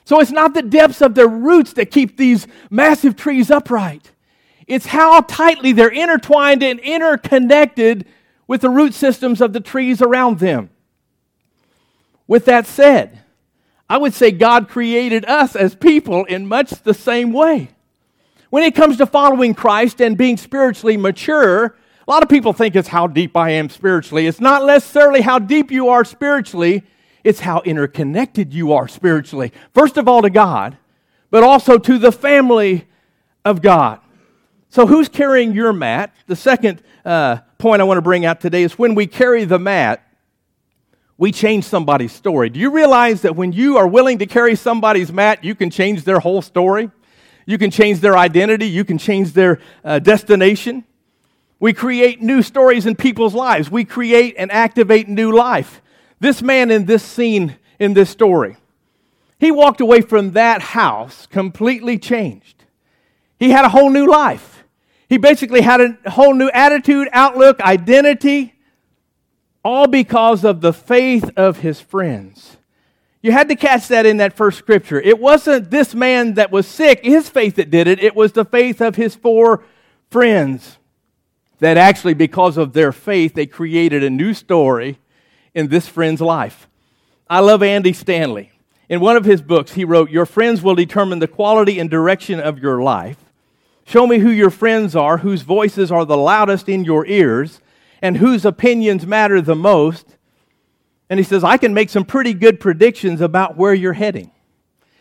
So 0.04 0.20
it's 0.20 0.30
not 0.30 0.52
the 0.52 0.60
depths 0.60 1.00
of 1.00 1.14
their 1.14 1.26
roots 1.26 1.72
that 1.72 1.90
keep 1.90 2.18
these 2.18 2.46
massive 2.68 3.16
trees 3.16 3.50
upright. 3.50 4.12
It's 4.66 4.84
how 4.84 5.22
tightly 5.22 5.72
they're 5.72 5.88
intertwined 5.88 6.62
and 6.62 6.78
interconnected 6.80 8.04
with 8.46 8.60
the 8.60 8.68
root 8.68 8.92
systems 8.92 9.40
of 9.40 9.54
the 9.54 9.60
trees 9.60 10.02
around 10.02 10.38
them. 10.38 10.68
With 12.26 12.44
that 12.44 12.66
said, 12.66 13.20
I 13.90 13.98
would 13.98 14.14
say 14.14 14.30
God 14.30 14.68
created 14.68 15.24
us 15.24 15.56
as 15.56 15.74
people 15.74 16.24
in 16.26 16.46
much 16.46 16.70
the 16.70 16.94
same 16.94 17.32
way. 17.32 17.70
When 18.48 18.62
it 18.62 18.76
comes 18.76 18.98
to 18.98 19.06
following 19.06 19.52
Christ 19.52 20.00
and 20.00 20.16
being 20.16 20.36
spiritually 20.36 20.96
mature, 20.96 21.64
a 21.64 22.10
lot 22.10 22.22
of 22.22 22.28
people 22.28 22.52
think 22.52 22.76
it's 22.76 22.86
how 22.86 23.08
deep 23.08 23.36
I 23.36 23.50
am 23.50 23.68
spiritually. 23.68 24.28
It's 24.28 24.40
not 24.40 24.64
necessarily 24.64 25.22
how 25.22 25.40
deep 25.40 25.72
you 25.72 25.88
are 25.88 26.04
spiritually, 26.04 26.84
it's 27.24 27.40
how 27.40 27.62
interconnected 27.62 28.54
you 28.54 28.72
are 28.72 28.86
spiritually. 28.86 29.52
First 29.74 29.96
of 29.96 30.06
all, 30.06 30.22
to 30.22 30.30
God, 30.30 30.78
but 31.32 31.42
also 31.42 31.76
to 31.76 31.98
the 31.98 32.12
family 32.12 32.86
of 33.44 33.60
God. 33.60 33.98
So, 34.68 34.86
who's 34.86 35.08
carrying 35.08 35.52
your 35.52 35.72
mat? 35.72 36.14
The 36.28 36.36
second 36.36 36.80
uh, 37.04 37.38
point 37.58 37.80
I 37.80 37.84
want 37.84 37.98
to 37.98 38.02
bring 38.02 38.24
out 38.24 38.40
today 38.40 38.62
is 38.62 38.78
when 38.78 38.94
we 38.94 39.08
carry 39.08 39.44
the 39.44 39.58
mat, 39.58 40.06
we 41.20 41.30
change 41.30 41.64
somebody's 41.64 42.12
story. 42.12 42.48
Do 42.48 42.58
you 42.58 42.70
realize 42.70 43.20
that 43.22 43.36
when 43.36 43.52
you 43.52 43.76
are 43.76 43.86
willing 43.86 44.20
to 44.20 44.26
carry 44.26 44.56
somebody's 44.56 45.12
mat, 45.12 45.44
you 45.44 45.54
can 45.54 45.68
change 45.68 46.04
their 46.04 46.18
whole 46.18 46.40
story? 46.40 46.90
You 47.44 47.58
can 47.58 47.70
change 47.70 48.00
their 48.00 48.16
identity, 48.16 48.66
you 48.66 48.86
can 48.86 48.96
change 48.96 49.34
their 49.34 49.60
uh, 49.84 49.98
destination. 49.98 50.82
We 51.58 51.74
create 51.74 52.22
new 52.22 52.40
stories 52.40 52.86
in 52.86 52.96
people's 52.96 53.34
lives, 53.34 53.70
we 53.70 53.84
create 53.84 54.34
and 54.38 54.50
activate 54.50 55.10
new 55.10 55.30
life. 55.30 55.82
This 56.20 56.40
man 56.40 56.70
in 56.70 56.86
this 56.86 57.02
scene, 57.02 57.56
in 57.78 57.92
this 57.92 58.08
story, 58.08 58.56
he 59.38 59.50
walked 59.50 59.82
away 59.82 60.00
from 60.00 60.30
that 60.32 60.62
house 60.62 61.26
completely 61.26 61.98
changed. 61.98 62.64
He 63.38 63.50
had 63.50 63.66
a 63.66 63.68
whole 63.68 63.90
new 63.90 64.06
life. 64.06 64.64
He 65.06 65.18
basically 65.18 65.60
had 65.60 65.82
a 65.82 66.10
whole 66.10 66.32
new 66.32 66.48
attitude, 66.48 67.10
outlook, 67.12 67.60
identity 67.60 68.54
all 69.64 69.86
because 69.86 70.44
of 70.44 70.60
the 70.60 70.72
faith 70.72 71.30
of 71.36 71.58
his 71.58 71.80
friends. 71.80 72.56
You 73.22 73.32
had 73.32 73.48
to 73.48 73.56
catch 73.56 73.88
that 73.88 74.06
in 74.06 74.16
that 74.16 74.32
first 74.32 74.58
scripture. 74.58 75.00
It 75.00 75.18
wasn't 75.18 75.70
this 75.70 75.94
man 75.94 76.34
that 76.34 76.50
was 76.50 76.66
sick, 76.66 77.04
his 77.04 77.28
faith 77.28 77.56
that 77.56 77.70
did 77.70 77.86
it, 77.86 78.02
it 78.02 78.16
was 78.16 78.32
the 78.32 78.44
faith 78.44 78.80
of 78.80 78.96
his 78.96 79.14
four 79.14 79.62
friends. 80.10 80.78
That 81.58 81.76
actually, 81.76 82.14
because 82.14 82.56
of 82.56 82.72
their 82.72 82.90
faith, 82.90 83.34
they 83.34 83.44
created 83.44 84.02
a 84.02 84.08
new 84.08 84.32
story 84.32 84.98
in 85.54 85.68
this 85.68 85.86
friend's 85.86 86.22
life. 86.22 86.66
I 87.28 87.40
love 87.40 87.62
Andy 87.62 87.92
Stanley. 87.92 88.50
In 88.88 89.00
one 89.00 89.16
of 89.16 89.26
his 89.26 89.42
books, 89.42 89.74
he 89.74 89.84
wrote, 89.84 90.10
Your 90.10 90.24
friends 90.24 90.62
will 90.62 90.74
determine 90.74 91.18
the 91.18 91.28
quality 91.28 91.78
and 91.78 91.90
direction 91.90 92.40
of 92.40 92.58
your 92.58 92.82
life. 92.82 93.18
Show 93.84 94.06
me 94.06 94.18
who 94.18 94.30
your 94.30 94.50
friends 94.50 94.96
are, 94.96 95.18
whose 95.18 95.42
voices 95.42 95.92
are 95.92 96.06
the 96.06 96.16
loudest 96.16 96.68
in 96.68 96.84
your 96.84 97.04
ears 97.06 97.60
and 98.02 98.16
whose 98.16 98.44
opinions 98.44 99.06
matter 99.06 99.40
the 99.40 99.56
most. 99.56 100.16
And 101.08 101.18
he 101.18 101.24
says, 101.24 101.44
I 101.44 101.56
can 101.56 101.74
make 101.74 101.90
some 101.90 102.04
pretty 102.04 102.34
good 102.34 102.60
predictions 102.60 103.20
about 103.20 103.56
where 103.56 103.74
you're 103.74 103.92
heading. 103.92 104.30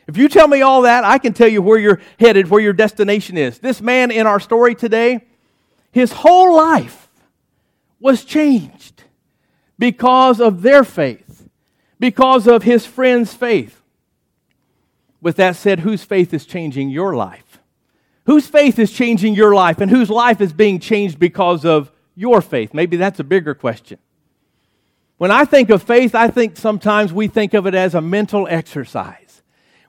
If 0.07 0.17
you 0.17 0.27
tell 0.27 0.47
me 0.47 0.63
all 0.63 0.81
that, 0.81 1.03
I 1.03 1.19
can 1.19 1.33
tell 1.33 1.47
you 1.47 1.61
where 1.61 1.77
you're 1.77 2.01
headed, 2.19 2.49
where 2.49 2.61
your 2.61 2.73
destination 2.73 3.37
is. 3.37 3.59
This 3.59 3.79
man 3.79 4.09
in 4.09 4.25
our 4.25 4.39
story 4.39 4.73
today, 4.73 5.25
his 5.91 6.11
whole 6.11 6.55
life 6.55 7.09
was 7.99 8.25
changed 8.25 9.03
because 9.77 10.41
of 10.41 10.63
their 10.63 10.83
faith, 10.83 11.47
because 11.99 12.47
of 12.47 12.63
his 12.63 12.87
friend's 12.87 13.33
faith. 13.33 13.81
With 15.21 15.35
that 15.35 15.55
said, 15.55 15.81
whose 15.81 16.03
faith 16.03 16.33
is 16.33 16.45
changing 16.45 16.89
your 16.89 17.15
life? 17.15 17.59
Whose 18.25 18.47
faith 18.47 18.79
is 18.79 18.91
changing 18.91 19.35
your 19.35 19.53
life, 19.53 19.79
and 19.79 19.91
whose 19.91 20.09
life 20.09 20.41
is 20.41 20.53
being 20.53 20.79
changed 20.79 21.19
because 21.19 21.65
of 21.65 21.91
your 22.19 22.41
faith? 22.41 22.73
Maybe 22.73 22.97
that's 22.97 23.21
a 23.21 23.23
bigger 23.23 23.55
question. 23.55 23.97
When 25.17 25.31
I 25.31 25.45
think 25.45 25.69
of 25.69 25.81
faith, 25.81 26.13
I 26.13 26.27
think 26.27 26.57
sometimes 26.57 27.13
we 27.13 27.29
think 27.29 27.53
of 27.53 27.65
it 27.65 27.73
as 27.73 27.95
a 27.95 28.01
mental 28.01 28.45
exercise. 28.45 29.41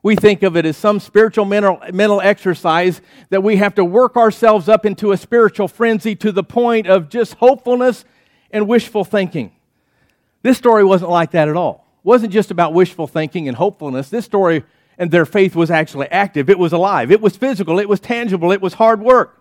We 0.02 0.14
think 0.14 0.44
of 0.44 0.56
it 0.56 0.64
as 0.64 0.76
some 0.76 1.00
spiritual 1.00 1.44
mental, 1.44 1.80
mental 1.92 2.20
exercise 2.20 3.00
that 3.30 3.42
we 3.42 3.56
have 3.56 3.74
to 3.74 3.84
work 3.84 4.16
ourselves 4.16 4.68
up 4.68 4.86
into 4.86 5.10
a 5.10 5.16
spiritual 5.16 5.66
frenzy 5.66 6.14
to 6.16 6.30
the 6.30 6.44
point 6.44 6.86
of 6.86 7.08
just 7.08 7.34
hopefulness 7.34 8.04
and 8.52 8.68
wishful 8.68 9.04
thinking. 9.04 9.52
This 10.42 10.56
story 10.56 10.84
wasn't 10.84 11.10
like 11.10 11.32
that 11.32 11.48
at 11.48 11.56
all. 11.56 11.86
It 11.98 12.06
wasn't 12.06 12.32
just 12.32 12.52
about 12.52 12.72
wishful 12.72 13.08
thinking 13.08 13.48
and 13.48 13.56
hopefulness. 13.56 14.08
This 14.08 14.24
story 14.24 14.64
and 14.98 15.10
their 15.10 15.26
faith 15.26 15.56
was 15.56 15.70
actually 15.70 16.06
active. 16.08 16.48
It 16.48 16.60
was 16.60 16.72
alive. 16.72 17.10
It 17.10 17.20
was 17.20 17.36
physical. 17.36 17.80
It 17.80 17.88
was 17.88 17.98
tangible. 17.98 18.52
It 18.52 18.60
was 18.60 18.74
hard 18.74 19.00
work. 19.00 19.39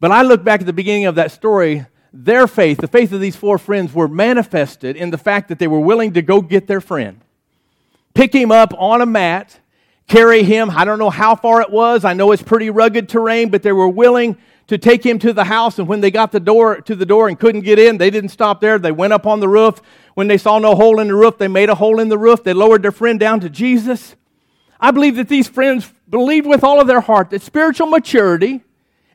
But 0.00 0.12
I 0.12 0.22
look 0.22 0.44
back 0.44 0.60
at 0.60 0.66
the 0.66 0.72
beginning 0.72 1.06
of 1.06 1.14
that 1.14 1.30
story, 1.30 1.86
their 2.12 2.46
faith, 2.46 2.78
the 2.78 2.88
faith 2.88 3.12
of 3.12 3.20
these 3.20 3.36
four 3.36 3.58
friends, 3.58 3.92
were 3.92 4.08
manifested 4.08 4.96
in 4.96 5.10
the 5.10 5.18
fact 5.18 5.48
that 5.48 5.58
they 5.58 5.66
were 5.66 5.80
willing 5.80 6.12
to 6.14 6.22
go 6.22 6.40
get 6.40 6.66
their 6.66 6.80
friend, 6.80 7.20
pick 8.14 8.34
him 8.34 8.50
up 8.52 8.74
on 8.78 9.00
a 9.00 9.06
mat, 9.06 9.58
carry 10.06 10.42
him. 10.42 10.70
I 10.70 10.84
don't 10.84 10.98
know 10.98 11.10
how 11.10 11.34
far 11.34 11.60
it 11.60 11.70
was. 11.70 12.04
I 12.04 12.14
know 12.14 12.32
it's 12.32 12.42
pretty 12.42 12.70
rugged 12.70 13.08
terrain, 13.08 13.50
but 13.50 13.62
they 13.62 13.72
were 13.72 13.88
willing 13.88 14.36
to 14.68 14.78
take 14.78 15.04
him 15.04 15.18
to 15.20 15.32
the 15.32 15.44
house. 15.44 15.78
And 15.78 15.88
when 15.88 16.00
they 16.00 16.10
got 16.10 16.32
the 16.32 16.40
door 16.40 16.80
to 16.80 16.94
the 16.94 17.06
door 17.06 17.28
and 17.28 17.38
couldn't 17.38 17.62
get 17.62 17.78
in, 17.78 17.98
they 17.98 18.10
didn't 18.10 18.30
stop 18.30 18.60
there. 18.60 18.78
They 18.78 18.92
went 18.92 19.12
up 19.12 19.26
on 19.26 19.40
the 19.40 19.48
roof. 19.48 19.80
When 20.14 20.28
they 20.28 20.38
saw 20.38 20.58
no 20.58 20.74
hole 20.74 21.00
in 21.00 21.08
the 21.08 21.14
roof, 21.14 21.38
they 21.38 21.48
made 21.48 21.68
a 21.68 21.74
hole 21.74 22.00
in 22.00 22.08
the 22.08 22.18
roof. 22.18 22.42
They 22.42 22.52
lowered 22.52 22.82
their 22.82 22.92
friend 22.92 23.20
down 23.20 23.40
to 23.40 23.50
Jesus. 23.50 24.16
I 24.80 24.90
believe 24.90 25.16
that 25.16 25.28
these 25.28 25.48
friends 25.48 25.92
believed 26.08 26.46
with 26.46 26.64
all 26.64 26.80
of 26.80 26.86
their 26.86 27.00
heart 27.00 27.30
that 27.30 27.42
spiritual 27.42 27.86
maturity 27.86 28.62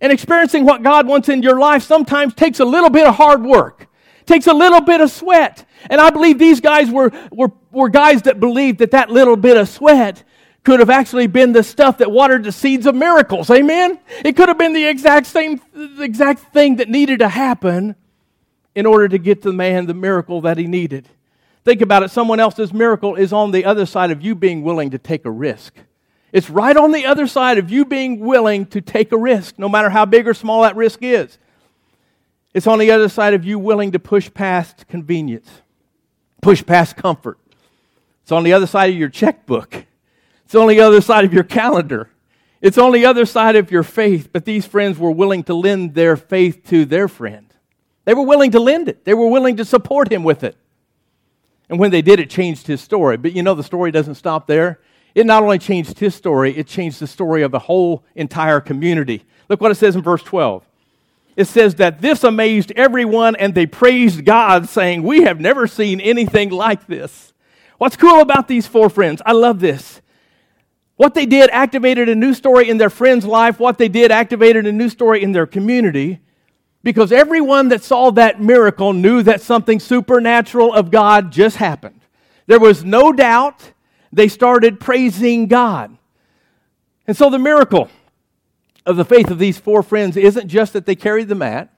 and 0.01 0.11
experiencing 0.11 0.65
what 0.65 0.83
God 0.83 1.07
wants 1.07 1.29
in 1.29 1.43
your 1.43 1.59
life 1.59 1.83
sometimes 1.83 2.33
takes 2.33 2.59
a 2.59 2.65
little 2.65 2.89
bit 2.89 3.07
of 3.07 3.15
hard 3.15 3.43
work, 3.43 3.87
takes 4.25 4.47
a 4.47 4.53
little 4.53 4.81
bit 4.81 4.99
of 4.99 5.11
sweat. 5.11 5.65
And 5.89 6.01
I 6.01 6.09
believe 6.09 6.39
these 6.39 6.59
guys 6.59 6.89
were, 6.89 7.11
were, 7.31 7.51
were 7.71 7.89
guys 7.89 8.23
that 8.23 8.39
believed 8.39 8.79
that 8.79 8.91
that 8.91 9.11
little 9.11 9.37
bit 9.37 9.57
of 9.57 9.69
sweat 9.69 10.23
could 10.63 10.79
have 10.79 10.89
actually 10.89 11.27
been 11.27 11.53
the 11.53 11.63
stuff 11.63 11.99
that 11.99 12.11
watered 12.11 12.43
the 12.43 12.51
seeds 12.51 12.85
of 12.85 12.95
miracles. 12.95 13.49
Amen? 13.49 13.99
It 14.25 14.35
could 14.35 14.47
have 14.49 14.57
been 14.57 14.73
the 14.73 14.85
exact 14.85 15.27
same, 15.27 15.61
the 15.73 16.03
exact 16.03 16.53
thing 16.53 16.77
that 16.77 16.89
needed 16.89 17.19
to 17.19 17.29
happen 17.29 17.95
in 18.75 18.85
order 18.85 19.07
to 19.07 19.17
get 19.17 19.41
the 19.41 19.53
man 19.53 19.85
the 19.85 19.93
miracle 19.93 20.41
that 20.41 20.57
he 20.57 20.67
needed. 20.67 21.07
Think 21.63 21.81
about 21.81 22.03
it. 22.03 22.09
Someone 22.09 22.39
else's 22.39 22.73
miracle 22.73 23.15
is 23.15 23.33
on 23.33 23.51
the 23.51 23.65
other 23.65 23.85
side 23.85 24.11
of 24.11 24.21
you 24.21 24.33
being 24.33 24.63
willing 24.63 24.91
to 24.91 24.97
take 24.97 25.25
a 25.25 25.31
risk. 25.31 25.75
It's 26.31 26.49
right 26.49 26.75
on 26.75 26.91
the 26.91 27.05
other 27.05 27.27
side 27.27 27.57
of 27.57 27.69
you 27.69 27.83
being 27.83 28.19
willing 28.19 28.65
to 28.67 28.81
take 28.81 29.11
a 29.11 29.17
risk, 29.17 29.59
no 29.59 29.67
matter 29.67 29.89
how 29.89 30.05
big 30.05 30.27
or 30.27 30.33
small 30.33 30.61
that 30.63 30.75
risk 30.75 30.99
is. 31.01 31.37
It's 32.53 32.67
on 32.67 32.79
the 32.79 32.91
other 32.91 33.09
side 33.09 33.33
of 33.33 33.45
you 33.45 33.59
willing 33.59 33.91
to 33.93 33.99
push 33.99 34.33
past 34.33 34.87
convenience, 34.87 35.49
push 36.41 36.65
past 36.65 36.95
comfort. 36.95 37.37
It's 38.23 38.31
on 38.31 38.43
the 38.43 38.53
other 38.53 38.67
side 38.67 38.91
of 38.91 38.95
your 38.95 39.09
checkbook. 39.09 39.85
It's 40.45 40.55
on 40.55 40.67
the 40.67 40.79
other 40.81 41.01
side 41.01 41.25
of 41.25 41.33
your 41.33 41.43
calendar. 41.43 42.09
It's 42.61 42.77
on 42.77 42.91
the 42.91 43.05
other 43.05 43.25
side 43.25 43.55
of 43.55 43.71
your 43.71 43.83
faith. 43.83 44.29
But 44.31 44.45
these 44.45 44.65
friends 44.65 44.99
were 44.99 45.11
willing 45.11 45.43
to 45.45 45.53
lend 45.53 45.95
their 45.95 46.15
faith 46.15 46.65
to 46.67 46.85
their 46.85 47.07
friend. 47.07 47.47
They 48.05 48.13
were 48.13 48.23
willing 48.23 48.51
to 48.51 48.59
lend 48.59 48.89
it, 48.89 49.05
they 49.05 49.13
were 49.13 49.27
willing 49.27 49.57
to 49.57 49.65
support 49.65 50.11
him 50.11 50.23
with 50.23 50.43
it. 50.43 50.57
And 51.69 51.79
when 51.79 51.91
they 51.91 52.01
did, 52.01 52.19
it 52.19 52.29
changed 52.29 52.67
his 52.67 52.81
story. 52.81 53.15
But 53.15 53.33
you 53.33 53.43
know, 53.43 53.53
the 53.53 53.63
story 53.63 53.91
doesn't 53.91 54.15
stop 54.15 54.45
there. 54.45 54.79
It 55.13 55.26
not 55.26 55.43
only 55.43 55.60
changed 55.60 56.00
his 56.00 56.15
story, 56.15 56.56
it 56.58 56.67
changed 56.67 57.00
the 57.00 57.08
story 57.08 57.41
of 57.41 57.52
the 57.52 57.60
whole 57.60 58.04
entire 58.15 58.62
community. 58.62 59.26
Look 59.50 59.62
what 59.62 59.71
it 59.71 59.76
says 59.76 59.95
in 59.95 60.02
verse 60.02 60.24
12. 60.24 60.65
It 61.36 61.45
says 61.45 61.76
that 61.76 62.02
this 62.02 62.24
amazed 62.24 62.71
everyone 62.76 63.36
and 63.36 63.56
they 63.56 63.65
praised 63.65 64.26
God, 64.26 64.67
saying, 64.67 65.04
We 65.04 65.24
have 65.24 65.39
never 65.39 65.67
seen 65.67 66.00
anything 66.00 66.50
like 66.50 66.88
this. 66.88 67.34
What's 67.78 67.97
cool 67.97 68.21
about 68.21 68.47
these 68.47 68.67
four 68.67 68.89
friends? 68.89 69.21
I 69.26 69.32
love 69.32 69.60
this. 69.60 70.02
What 70.97 71.15
they 71.15 71.26
did 71.26 71.50
activated 71.52 72.10
a 72.10 72.15
new 72.15 72.34
story 72.34 72.69
in 72.69 72.78
their 72.78 72.89
friend's 72.89 73.26
life. 73.26 73.60
What 73.60 73.78
they 73.78 73.88
did 73.88 74.12
activated 74.12 74.67
a 74.67 74.71
new 74.71 74.88
story 74.88 75.24
in 75.24 75.32
their 75.32 75.47
community 75.47 76.19
because 76.84 77.12
everyone 77.12 77.69
that 77.69 77.84
saw 77.84 78.12
that 78.12 78.41
miracle 78.41 78.93
knew 78.93 79.24
that 79.24 79.41
something 79.41 79.80
supernatural 79.80 80.74
of 80.74 80.91
God 80.91 81.32
just 81.32 81.58
happened. 81.58 82.02
There 82.47 82.60
was 82.60 82.84
no 82.84 83.12
doubt 83.12 83.71
they 84.12 84.28
started 84.28 84.80
praising 84.80 85.47
God. 85.47 85.97
And 87.08 87.15
so 87.15 87.30
the 87.30 87.39
miracle 87.39 87.89
of 88.86 88.95
the 88.95 89.06
faith 89.06 89.30
of 89.30 89.39
these 89.39 89.58
four 89.58 89.84
friends 89.84 90.17
isn't 90.17 90.47
just 90.47 90.74
that 90.74 90.86
they 90.86 90.95
carried 90.95 91.28
the 91.28 91.36
mat, 91.36 91.74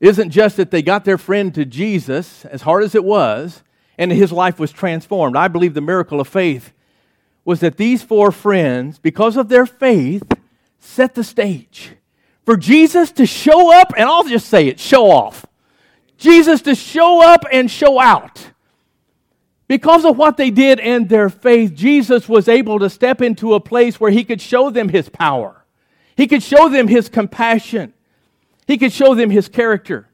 isn't 0.00 0.30
just 0.30 0.56
that 0.56 0.70
they 0.70 0.82
got 0.82 1.04
their 1.04 1.18
friend 1.18 1.54
to 1.54 1.64
Jesus, 1.64 2.44
as 2.46 2.62
hard 2.62 2.82
as 2.82 2.94
it 2.94 3.04
was, 3.04 3.62
and 3.96 4.10
his 4.10 4.32
life 4.32 4.58
was 4.58 4.72
transformed. 4.72 5.36
I 5.36 5.48
believe 5.48 5.74
the 5.74 5.80
miracle 5.80 6.20
of 6.20 6.28
faith 6.28 6.72
was 7.44 7.60
that 7.60 7.76
these 7.76 8.02
four 8.02 8.32
friends, 8.32 8.98
because 8.98 9.36
of 9.36 9.48
their 9.48 9.66
faith, 9.66 10.24
set 10.78 11.14
the 11.14 11.24
stage 11.24 11.92
for 12.44 12.56
Jesus 12.56 13.10
to 13.12 13.26
show 13.26 13.72
up, 13.72 13.92
and 13.96 14.08
I'll 14.08 14.24
just 14.24 14.48
say 14.48 14.66
it 14.66 14.78
show 14.78 15.10
off. 15.10 15.46
Jesus 16.16 16.62
to 16.62 16.74
show 16.74 17.22
up 17.26 17.44
and 17.50 17.70
show 17.70 18.00
out. 18.00 18.50
Because 19.74 20.04
of 20.04 20.16
what 20.16 20.36
they 20.36 20.52
did 20.52 20.78
and 20.78 21.08
their 21.08 21.28
faith, 21.28 21.74
Jesus 21.74 22.28
was 22.28 22.46
able 22.46 22.78
to 22.78 22.88
step 22.88 23.20
into 23.20 23.54
a 23.54 23.58
place 23.58 23.98
where 23.98 24.12
he 24.12 24.22
could 24.22 24.40
show 24.40 24.70
them 24.70 24.88
his 24.88 25.08
power. 25.08 25.64
He 26.16 26.28
could 26.28 26.44
show 26.44 26.68
them 26.68 26.86
his 26.86 27.08
compassion. 27.08 27.92
He 28.68 28.78
could 28.78 28.92
show 28.92 29.16
them 29.16 29.30
his 29.30 29.48
character. 29.48 30.06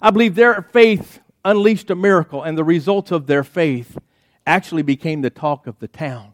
I 0.00 0.08
believe 0.08 0.34
their 0.34 0.62
faith 0.62 1.20
unleashed 1.44 1.90
a 1.90 1.94
miracle, 1.94 2.42
and 2.42 2.56
the 2.56 2.64
results 2.64 3.10
of 3.10 3.26
their 3.26 3.44
faith 3.44 3.98
actually 4.46 4.80
became 4.80 5.20
the 5.20 5.28
talk 5.28 5.66
of 5.66 5.78
the 5.78 5.88
town. 5.88 6.32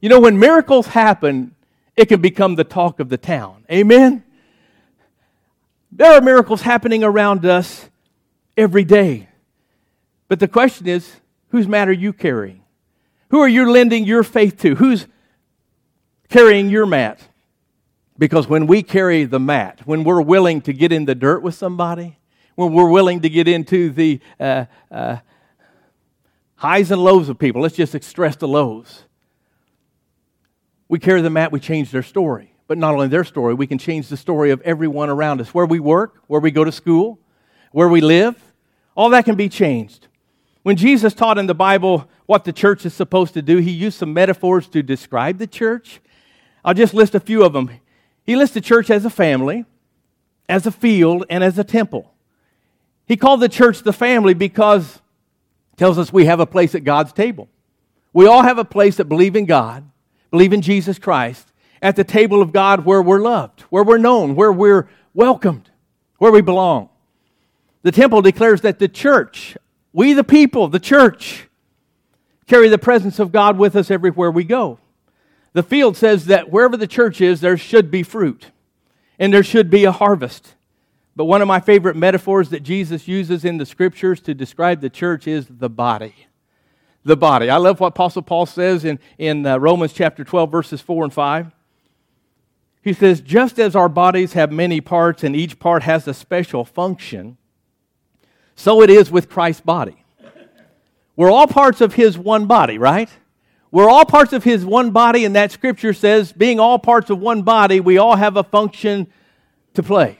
You 0.00 0.08
know, 0.08 0.18
when 0.18 0.40
miracles 0.40 0.88
happen, 0.88 1.54
it 1.94 2.06
can 2.06 2.20
become 2.20 2.56
the 2.56 2.64
talk 2.64 2.98
of 2.98 3.10
the 3.10 3.16
town. 3.16 3.64
Amen? 3.70 4.24
There 5.92 6.12
are 6.12 6.20
miracles 6.20 6.62
happening 6.62 7.04
around 7.04 7.46
us 7.46 7.88
every 8.56 8.82
day. 8.82 9.28
But 10.26 10.40
the 10.40 10.48
question 10.48 10.88
is 10.88 11.21
whose 11.52 11.68
mat 11.68 11.88
are 11.88 11.92
you 11.92 12.12
carrying? 12.12 12.64
Who 13.28 13.40
are 13.40 13.48
you 13.48 13.70
lending 13.70 14.04
your 14.04 14.22
faith 14.22 14.60
to? 14.62 14.74
Who's 14.74 15.06
carrying 16.28 16.68
your 16.68 16.86
mat? 16.86 17.20
Because 18.18 18.48
when 18.48 18.66
we 18.66 18.82
carry 18.82 19.24
the 19.24 19.38
mat, 19.38 19.80
when 19.84 20.02
we're 20.02 20.20
willing 20.20 20.62
to 20.62 20.72
get 20.72 20.92
in 20.92 21.04
the 21.04 21.14
dirt 21.14 21.42
with 21.42 21.54
somebody, 21.54 22.18
when 22.54 22.72
we're 22.72 22.88
willing 22.88 23.20
to 23.20 23.28
get 23.28 23.48
into 23.48 23.90
the 23.90 24.20
uh, 24.40 24.64
uh, 24.90 25.18
highs 26.56 26.90
and 26.90 27.02
lows 27.02 27.28
of 27.28 27.38
people, 27.38 27.62
let's 27.62 27.76
just 27.76 28.02
stress 28.02 28.36
the 28.36 28.48
lows. 28.48 29.04
We 30.88 30.98
carry 30.98 31.20
the 31.20 31.30
mat, 31.30 31.52
we 31.52 31.60
change 31.60 31.90
their 31.90 32.02
story. 32.02 32.54
But 32.66 32.78
not 32.78 32.94
only 32.94 33.08
their 33.08 33.24
story, 33.24 33.52
we 33.52 33.66
can 33.66 33.76
change 33.76 34.08
the 34.08 34.16
story 34.16 34.50
of 34.50 34.62
everyone 34.62 35.10
around 35.10 35.42
us. 35.42 35.52
Where 35.52 35.66
we 35.66 35.80
work, 35.80 36.22
where 36.28 36.40
we 36.40 36.50
go 36.50 36.64
to 36.64 36.72
school, 36.72 37.18
where 37.72 37.88
we 37.88 38.00
live, 38.00 38.36
all 38.94 39.10
that 39.10 39.26
can 39.26 39.34
be 39.34 39.50
changed. 39.50 40.08
When 40.62 40.76
Jesus 40.76 41.14
taught 41.14 41.38
in 41.38 41.46
the 41.46 41.54
Bible 41.54 42.08
what 42.26 42.44
the 42.44 42.52
church 42.52 42.86
is 42.86 42.94
supposed 42.94 43.34
to 43.34 43.42
do, 43.42 43.58
he 43.58 43.70
used 43.70 43.98
some 43.98 44.14
metaphors 44.14 44.68
to 44.68 44.82
describe 44.82 45.38
the 45.38 45.46
church. 45.46 46.00
I'll 46.64 46.74
just 46.74 46.94
list 46.94 47.14
a 47.14 47.20
few 47.20 47.42
of 47.44 47.52
them. 47.52 47.70
He 48.24 48.36
lists 48.36 48.54
the 48.54 48.60
church 48.60 48.88
as 48.88 49.04
a 49.04 49.10
family, 49.10 49.64
as 50.48 50.66
a 50.66 50.70
field, 50.70 51.24
and 51.28 51.42
as 51.42 51.58
a 51.58 51.64
temple. 51.64 52.12
He 53.06 53.16
called 53.16 53.40
the 53.40 53.48
church 53.48 53.82
the 53.82 53.92
family 53.92 54.34
because 54.34 55.00
tells 55.76 55.98
us 55.98 56.12
we 56.12 56.26
have 56.26 56.38
a 56.38 56.46
place 56.46 56.74
at 56.74 56.84
God's 56.84 57.12
table. 57.12 57.48
We 58.12 58.26
all 58.26 58.42
have 58.42 58.58
a 58.58 58.64
place 58.64 58.96
that 58.96 59.06
believe 59.06 59.34
in 59.34 59.46
God, 59.46 59.84
believe 60.30 60.52
in 60.52 60.62
Jesus 60.62 60.98
Christ, 60.98 61.52
at 61.80 61.96
the 61.96 62.04
table 62.04 62.40
of 62.40 62.52
God 62.52 62.84
where 62.84 63.02
we're 63.02 63.20
loved, 63.20 63.62
where 63.62 63.82
we're 63.82 63.98
known, 63.98 64.36
where 64.36 64.52
we're 64.52 64.88
welcomed, 65.14 65.70
where 66.18 66.30
we 66.30 66.40
belong. 66.40 66.88
The 67.82 67.90
temple 67.90 68.22
declares 68.22 68.60
that 68.60 68.78
the 68.78 68.86
church, 68.86 69.56
we 69.92 70.12
the 70.12 70.24
people, 70.24 70.68
the 70.68 70.80
church, 70.80 71.48
carry 72.46 72.68
the 72.68 72.78
presence 72.78 73.18
of 73.18 73.32
God 73.32 73.58
with 73.58 73.76
us 73.76 73.90
everywhere 73.90 74.30
we 74.30 74.44
go. 74.44 74.78
The 75.52 75.62
field 75.62 75.96
says 75.96 76.26
that 76.26 76.50
wherever 76.50 76.76
the 76.76 76.86
church 76.86 77.20
is, 77.20 77.40
there 77.40 77.56
should 77.56 77.90
be 77.90 78.02
fruit 78.02 78.50
and 79.18 79.32
there 79.32 79.42
should 79.42 79.70
be 79.70 79.84
a 79.84 79.92
harvest. 79.92 80.54
But 81.14 81.26
one 81.26 81.42
of 81.42 81.48
my 81.48 81.60
favorite 81.60 81.96
metaphors 81.96 82.48
that 82.50 82.62
Jesus 82.62 83.06
uses 83.06 83.44
in 83.44 83.58
the 83.58 83.66
scriptures 83.66 84.20
to 84.22 84.34
describe 84.34 84.80
the 84.80 84.88
church 84.88 85.26
is 85.26 85.46
the 85.48 85.68
body. 85.68 86.14
The 87.04 87.16
body. 87.16 87.50
I 87.50 87.56
love 87.56 87.80
what 87.80 87.88
Apostle 87.88 88.22
Paul 88.22 88.46
says 88.46 88.84
in, 88.84 88.98
in 89.18 89.44
uh, 89.44 89.58
Romans 89.58 89.92
chapter 89.92 90.24
12, 90.24 90.50
verses 90.50 90.80
4 90.80 91.04
and 91.04 91.12
5. 91.12 91.52
He 92.82 92.92
says, 92.92 93.20
Just 93.20 93.58
as 93.58 93.76
our 93.76 93.88
bodies 93.88 94.32
have 94.32 94.50
many 94.50 94.80
parts 94.80 95.22
and 95.22 95.36
each 95.36 95.58
part 95.58 95.82
has 95.82 96.08
a 96.08 96.14
special 96.14 96.64
function, 96.64 97.36
so 98.56 98.82
it 98.82 98.90
is 98.90 99.10
with 99.10 99.28
Christ's 99.28 99.62
body. 99.62 100.04
We're 101.16 101.30
all 101.30 101.46
parts 101.46 101.80
of 101.80 101.94
his 101.94 102.16
one 102.16 102.46
body, 102.46 102.78
right? 102.78 103.08
We're 103.70 103.88
all 103.88 104.04
parts 104.04 104.32
of 104.32 104.44
his 104.44 104.64
one 104.64 104.90
body, 104.90 105.24
and 105.24 105.34
that 105.34 105.52
scripture 105.52 105.92
says, 105.92 106.32
being 106.32 106.60
all 106.60 106.78
parts 106.78 107.10
of 107.10 107.18
one 107.18 107.42
body, 107.42 107.80
we 107.80 107.98
all 107.98 108.16
have 108.16 108.36
a 108.36 108.44
function 108.44 109.06
to 109.74 109.82
play. 109.82 110.18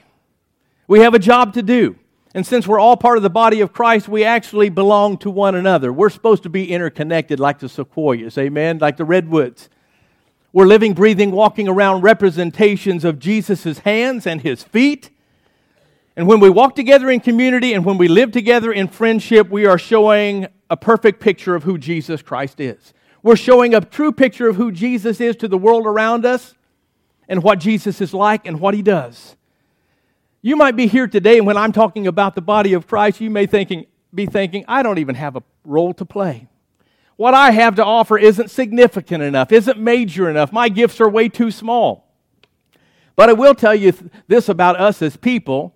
We 0.87 0.99
have 1.01 1.13
a 1.13 1.19
job 1.19 1.53
to 1.53 1.61
do. 1.61 1.97
And 2.35 2.45
since 2.45 2.67
we're 2.67 2.79
all 2.79 2.97
part 2.97 3.17
of 3.17 3.23
the 3.23 3.29
body 3.29 3.61
of 3.61 3.71
Christ, 3.73 4.07
we 4.07 4.23
actually 4.23 4.69
belong 4.69 5.17
to 5.19 5.29
one 5.29 5.53
another. 5.53 5.93
We're 5.93 6.09
supposed 6.09 6.41
to 6.43 6.49
be 6.49 6.71
interconnected 6.71 7.39
like 7.39 7.59
the 7.59 7.69
sequoias, 7.69 8.37
amen? 8.39 8.79
Like 8.79 8.97
the 8.97 9.05
redwoods. 9.05 9.69
We're 10.51 10.65
living, 10.65 10.93
breathing, 10.93 11.31
walking 11.31 11.67
around 11.67 12.01
representations 12.01 13.05
of 13.05 13.19
Jesus' 13.19 13.79
hands 13.79 14.25
and 14.25 14.41
his 14.41 14.63
feet 14.63 15.11
and 16.15 16.27
when 16.27 16.39
we 16.39 16.49
walk 16.49 16.75
together 16.75 17.09
in 17.09 17.19
community 17.19 17.73
and 17.73 17.83
when 17.83 17.97
we 17.97 18.07
live 18.07 18.31
together 18.31 18.71
in 18.71 18.87
friendship, 18.87 19.49
we 19.49 19.65
are 19.65 19.79
showing 19.79 20.47
a 20.69 20.77
perfect 20.77 21.19
picture 21.19 21.55
of 21.55 21.63
who 21.63 21.77
Jesus 21.77 22.21
Christ 22.21 22.59
is. 22.59 22.93
We're 23.23 23.35
showing 23.35 23.73
a 23.73 23.81
true 23.81 24.11
picture 24.11 24.47
of 24.47 24.57
who 24.57 24.71
Jesus 24.71 25.19
is 25.19 25.35
to 25.37 25.47
the 25.47 25.57
world 25.57 25.87
around 25.87 26.25
us 26.25 26.53
and 27.27 27.41
what 27.41 27.59
Jesus 27.59 28.01
is 28.01 28.13
like 28.13 28.45
and 28.45 28.59
what 28.59 28.73
he 28.73 28.81
does. 28.81 29.35
You 30.41 30.55
might 30.55 30.75
be 30.75 30.87
here 30.87 31.07
today, 31.07 31.37
and 31.37 31.47
when 31.47 31.55
I'm 31.55 31.71
talking 31.71 32.05
about 32.05 32.35
the 32.35 32.41
body 32.41 32.73
of 32.73 32.85
Christ, 32.85 33.21
you 33.21 33.29
may 33.29 33.45
thinking, 33.45 33.85
be 34.13 34.25
thinking, 34.25 34.65
I 34.67 34.83
don't 34.83 34.99
even 34.99 35.15
have 35.15 35.37
a 35.37 35.43
role 35.63 35.93
to 35.93 36.05
play. 36.05 36.47
What 37.15 37.33
I 37.33 37.51
have 37.51 37.75
to 37.75 37.85
offer 37.85 38.17
isn't 38.17 38.51
significant 38.51 39.23
enough, 39.23 39.51
isn't 39.51 39.79
major 39.79 40.29
enough. 40.29 40.51
My 40.51 40.67
gifts 40.67 40.99
are 40.99 41.09
way 41.09 41.29
too 41.29 41.49
small. 41.49 42.11
But 43.15 43.29
I 43.29 43.33
will 43.33 43.55
tell 43.55 43.73
you 43.73 43.93
this 44.27 44.49
about 44.49 44.79
us 44.79 45.01
as 45.01 45.15
people 45.15 45.75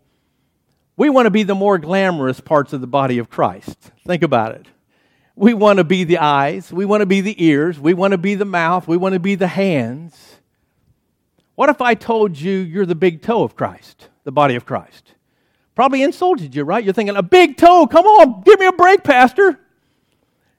we 0.97 1.09
want 1.09 1.27
to 1.27 1.31
be 1.31 1.43
the 1.43 1.55
more 1.55 1.77
glamorous 1.77 2.41
parts 2.41 2.73
of 2.73 2.81
the 2.81 2.87
body 2.87 3.19
of 3.19 3.29
Christ. 3.29 3.91
Think 4.05 4.23
about 4.23 4.53
it. 4.55 4.65
We 5.35 5.53
want 5.53 5.77
to 5.77 5.83
be 5.83 6.03
the 6.03 6.17
eyes, 6.17 6.73
we 6.73 6.83
want 6.83 7.01
to 7.01 7.05
be 7.05 7.21
the 7.21 7.45
ears, 7.45 7.79
we 7.79 7.93
want 7.93 8.13
to 8.13 8.17
be 8.17 8.33
the 8.33 8.43
mouth, 8.43 8.87
we 8.87 8.97
want 8.97 9.13
to 9.13 9.19
be 9.19 9.35
the 9.35 9.47
hands. 9.47 10.37
What 11.53 11.69
if 11.69 11.79
I 11.79 11.93
told 11.93 12.39
you 12.39 12.53
you're 12.57 12.87
the 12.87 12.95
big 12.95 13.21
toe 13.21 13.43
of 13.43 13.55
Christ, 13.55 14.09
the 14.23 14.31
body 14.31 14.55
of 14.55 14.65
Christ? 14.65 15.13
Probably 15.75 16.01
insulted 16.01 16.55
you, 16.55 16.63
right? 16.63 16.83
You're 16.83 16.93
thinking, 16.93 17.15
a 17.15 17.21
big 17.21 17.55
toe? 17.55 17.85
Come 17.85 18.07
on, 18.07 18.41
give 18.41 18.59
me 18.59 18.65
a 18.65 18.71
break, 18.71 19.03
Pastor. 19.03 19.59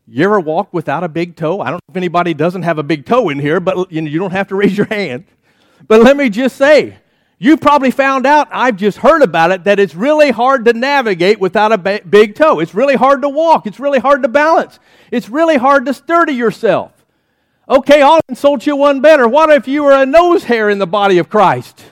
You 0.07 0.25
ever 0.25 0.39
walked 0.39 0.73
without 0.73 1.03
a 1.03 1.09
big 1.09 1.35
toe? 1.35 1.61
I 1.61 1.67
don't 1.67 1.75
know 1.75 1.91
if 1.91 1.97
anybody 1.97 2.33
doesn't 2.33 2.63
have 2.63 2.79
a 2.79 2.85
big 2.85 3.05
toe 3.05 3.29
in 3.31 3.41
here, 3.41 3.59
but 3.59 3.91
you, 3.91 4.19
don't 4.19 4.31
have 4.31 4.47
to 4.49 4.55
raise 4.55 4.79
your 4.79 4.87
hand. 4.87 5.25
But 5.89 6.03
let 6.03 6.17
me 6.17 6.31
just 6.31 6.57
say, 6.57 6.99
you 7.39 7.57
probably 7.57 7.93
found 7.93 8.27
out, 8.27 8.49
I've 8.51 8.77
just 8.77 8.99
heard 8.99 9.23
about 9.23 9.53
it, 9.53 9.65
that 9.65 9.79
it's 9.79 9.95
really 9.95 10.31
hard 10.31 10.65
to 10.65 10.73
navigate 10.73 11.39
without 11.39 11.71
a 11.71 11.79
big 11.79 12.35
toe. 12.35 12.59
It's 12.59 12.75
really 12.75 12.97
hard 12.97 13.23
to 13.23 13.29
walk. 13.29 13.67
It's 13.67 13.79
really 13.79 14.01
hard 14.01 14.23
to 14.23 14.29
balance. 14.29 14.81
It's 15.13 15.29
really 15.29 15.57
hard 15.57 15.87
to 15.87 15.95
sturdy 15.95 16.33
yourself. 16.33 16.93
Okay, 17.69 18.03
I'll 18.03 18.21
insult 18.29 18.67
you 18.67 18.75
one 18.75 19.01
better. 19.01 19.29
What 19.29 19.51
if 19.51 19.69
you 19.69 19.85
were 19.85 19.93
a 19.93 20.07
nose 20.07 20.45
hair 20.45 20.69
in 20.69 20.79
the 20.79 20.87
body 20.87 21.19
of 21.19 21.29
Christ? 21.29 21.85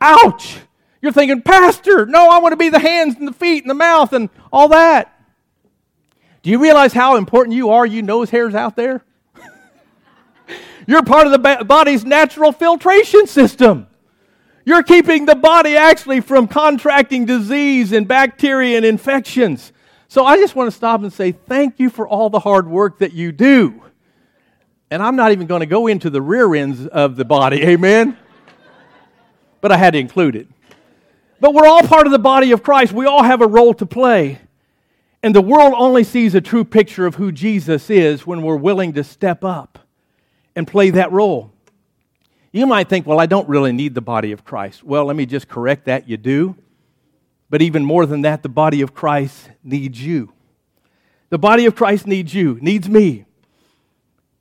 Ouch! 0.00 0.60
You're 1.02 1.12
thinking, 1.12 1.42
Pastor, 1.42 2.06
no, 2.06 2.30
I 2.30 2.38
want 2.38 2.52
to 2.52 2.56
be 2.56 2.70
the 2.70 2.78
hands 2.78 3.16
and 3.16 3.28
the 3.28 3.32
feet 3.32 3.64
and 3.64 3.70
the 3.70 3.74
mouth 3.74 4.12
and 4.12 4.30
all 4.52 4.68
that. 4.68 5.12
Do 6.42 6.50
you 6.50 6.58
realize 6.58 6.92
how 6.92 7.16
important 7.16 7.56
you 7.56 7.70
are, 7.70 7.84
you 7.84 8.02
nose 8.02 8.30
hairs 8.30 8.54
out 8.54 8.76
there? 8.76 9.04
You're 10.86 11.02
part 11.02 11.26
of 11.26 11.32
the 11.32 11.64
body's 11.64 12.04
natural 12.04 12.52
filtration 12.52 13.26
system. 13.26 13.88
You're 14.64 14.82
keeping 14.82 15.26
the 15.26 15.34
body 15.34 15.76
actually 15.76 16.20
from 16.20 16.46
contracting 16.46 17.24
disease 17.24 17.92
and 17.92 18.06
bacteria 18.06 18.76
and 18.76 18.86
infections. 18.86 19.72
So 20.08 20.24
I 20.24 20.36
just 20.36 20.54
want 20.54 20.70
to 20.70 20.76
stop 20.76 21.02
and 21.02 21.12
say 21.12 21.32
thank 21.32 21.80
you 21.80 21.90
for 21.90 22.06
all 22.06 22.30
the 22.30 22.38
hard 22.38 22.68
work 22.68 22.98
that 22.98 23.12
you 23.12 23.32
do. 23.32 23.82
And 24.90 25.02
I'm 25.02 25.16
not 25.16 25.32
even 25.32 25.46
going 25.46 25.60
to 25.60 25.66
go 25.66 25.86
into 25.86 26.10
the 26.10 26.20
rear 26.20 26.54
ends 26.54 26.86
of 26.86 27.16
the 27.16 27.24
body, 27.24 27.62
amen? 27.66 28.16
But 29.60 29.72
I 29.72 29.76
had 29.76 29.94
to 29.94 29.98
include 29.98 30.36
it. 30.36 30.48
But 31.40 31.54
we're 31.54 31.66
all 31.66 31.82
part 31.82 32.06
of 32.06 32.12
the 32.12 32.18
body 32.18 32.52
of 32.52 32.62
Christ. 32.62 32.92
We 32.92 33.06
all 33.06 33.22
have 33.22 33.40
a 33.40 33.46
role 33.46 33.74
to 33.74 33.86
play. 33.86 34.38
And 35.24 35.34
the 35.34 35.40
world 35.40 35.74
only 35.76 36.04
sees 36.04 36.34
a 36.34 36.40
true 36.40 36.64
picture 36.64 37.06
of 37.06 37.14
who 37.14 37.32
Jesus 37.32 37.90
is 37.90 38.26
when 38.26 38.42
we're 38.42 38.56
willing 38.56 38.92
to 38.92 39.02
step 39.04 39.44
up 39.44 39.78
and 40.54 40.66
play 40.66 40.90
that 40.90 41.10
role. 41.10 41.51
You 42.52 42.66
might 42.66 42.88
think, 42.88 43.06
well, 43.06 43.18
I 43.18 43.26
don't 43.26 43.48
really 43.48 43.72
need 43.72 43.94
the 43.94 44.02
body 44.02 44.30
of 44.30 44.44
Christ. 44.44 44.84
Well, 44.84 45.06
let 45.06 45.16
me 45.16 45.24
just 45.24 45.48
correct 45.48 45.86
that. 45.86 46.06
You 46.06 46.18
do. 46.18 46.54
But 47.48 47.62
even 47.62 47.84
more 47.84 48.04
than 48.04 48.22
that, 48.22 48.42
the 48.42 48.48
body 48.50 48.82
of 48.82 48.94
Christ 48.94 49.50
needs 49.64 50.04
you. 50.04 50.32
The 51.30 51.38
body 51.38 51.64
of 51.64 51.74
Christ 51.74 52.06
needs 52.06 52.34
you, 52.34 52.58
needs 52.60 52.88
me. 52.88 53.24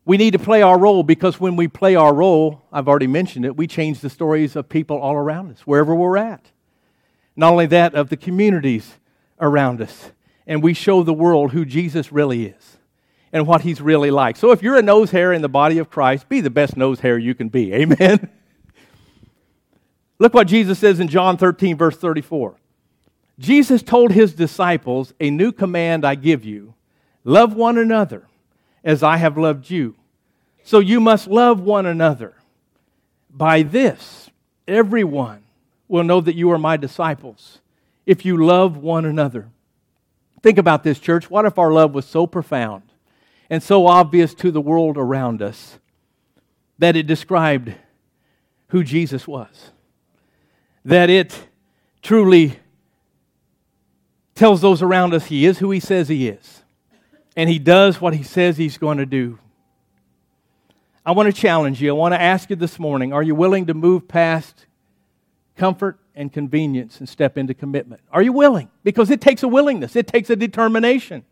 We 0.03 0.17
need 0.17 0.31
to 0.31 0.39
play 0.39 0.61
our 0.61 0.77
role 0.77 1.03
because 1.03 1.39
when 1.39 1.55
we 1.55 1.69
play 1.69 1.95
our 1.95 2.13
role, 2.13 2.63
I've 2.71 2.89
already 2.89 3.07
mentioned 3.07 3.45
it, 3.45 3.55
we 3.55 3.65
change 3.65 4.01
the 4.01 4.09
stories 4.09 4.57
of 4.57 4.67
people 4.67 4.97
all 4.97 5.15
around 5.15 5.51
us, 5.51 5.61
wherever 5.61 5.95
we're 5.95 6.17
at. 6.17 6.51
Not 7.35 7.51
only 7.51 7.67
that, 7.67 7.95
of 7.95 8.09
the 8.09 8.17
communities 8.17 8.95
around 9.39 9.81
us. 9.81 10.11
And 10.45 10.61
we 10.61 10.73
show 10.73 11.03
the 11.03 11.13
world 11.13 11.51
who 11.53 11.63
Jesus 11.63 12.11
really 12.11 12.45
is 12.45 12.77
and 13.33 13.47
what 13.47 13.61
he's 13.61 13.81
really 13.81 14.11
like. 14.11 14.35
So 14.35 14.51
if 14.51 14.61
you're 14.61 14.77
a 14.77 14.81
nose 14.81 15.11
hair 15.11 15.31
in 15.33 15.41
the 15.41 15.49
body 15.49 15.77
of 15.77 15.89
Christ, 15.89 16.27
be 16.27 16.41
the 16.41 16.49
best 16.49 16.75
nose 16.75 16.99
hair 16.99 17.17
you 17.17 17.33
can 17.33 17.49
be. 17.49 17.73
Amen. 17.73 18.29
Look 20.19 20.33
what 20.33 20.47
Jesus 20.47 20.79
says 20.79 20.99
in 20.99 21.07
John 21.07 21.37
13, 21.37 21.77
verse 21.77 21.97
34. 21.97 22.55
Jesus 23.39 23.81
told 23.81 24.11
his 24.11 24.33
disciples, 24.33 25.13
A 25.19 25.31
new 25.31 25.51
command 25.51 26.05
I 26.05 26.15
give 26.15 26.45
you 26.45 26.75
love 27.23 27.55
one 27.55 27.77
another 27.77 28.27
as 28.83 29.03
I 29.03 29.17
have 29.17 29.37
loved 29.37 29.69
you. 29.69 29.95
So 30.63 30.79
you 30.79 30.99
must 30.99 31.27
love 31.27 31.59
one 31.59 31.85
another. 31.85 32.35
By 33.29 33.63
this, 33.63 34.29
everyone 34.67 35.43
will 35.87 36.03
know 36.03 36.21
that 36.21 36.35
you 36.35 36.51
are 36.51 36.59
my 36.59 36.77
disciples 36.77 37.59
if 38.05 38.25
you 38.25 38.37
love 38.45 38.77
one 38.77 39.05
another. 39.05 39.49
Think 40.43 40.57
about 40.57 40.83
this, 40.83 40.99
church. 40.99 41.29
What 41.29 41.45
if 41.45 41.57
our 41.57 41.71
love 41.71 41.93
was 41.93 42.05
so 42.05 42.27
profound 42.27 42.90
and 43.51 43.61
so 43.61 43.85
obvious 43.85 44.33
to 44.33 44.49
the 44.49 44.61
world 44.61 44.97
around 44.97 45.41
us 45.41 45.77
that 46.79 46.95
it 46.95 47.05
described 47.05 47.75
who 48.69 48.81
Jesus 48.81 49.27
was? 49.27 49.71
That 50.85 51.09
it 51.09 51.37
truly 52.01 52.57
tells 54.35 54.61
those 54.61 54.81
around 54.81 55.13
us 55.13 55.25
he 55.25 55.45
is 55.45 55.59
who 55.59 55.69
he 55.69 55.81
says 55.81 56.07
he 56.07 56.29
is, 56.29 56.63
and 57.35 57.49
he 57.49 57.59
does 57.59 57.99
what 57.99 58.15
he 58.15 58.23
says 58.23 58.55
he's 58.55 58.77
going 58.77 58.99
to 58.99 59.05
do. 59.05 59.37
I 61.05 61.11
want 61.11 61.27
to 61.27 61.39
challenge 61.39 61.81
you. 61.81 61.89
I 61.89 61.93
want 61.93 62.13
to 62.13 62.21
ask 62.21 62.49
you 62.49 62.55
this 62.55 62.79
morning 62.79 63.11
are 63.11 63.21
you 63.21 63.35
willing 63.35 63.65
to 63.65 63.73
move 63.73 64.07
past 64.07 64.65
comfort 65.57 65.99
and 66.15 66.31
convenience 66.31 66.99
and 66.99 67.09
step 67.09 67.37
into 67.37 67.53
commitment? 67.53 68.01
Are 68.13 68.21
you 68.21 68.31
willing? 68.31 68.69
Because 68.85 69.11
it 69.11 69.19
takes 69.19 69.43
a 69.43 69.47
willingness, 69.49 69.97
it 69.97 70.07
takes 70.07 70.29
a 70.29 70.37
determination. 70.37 71.25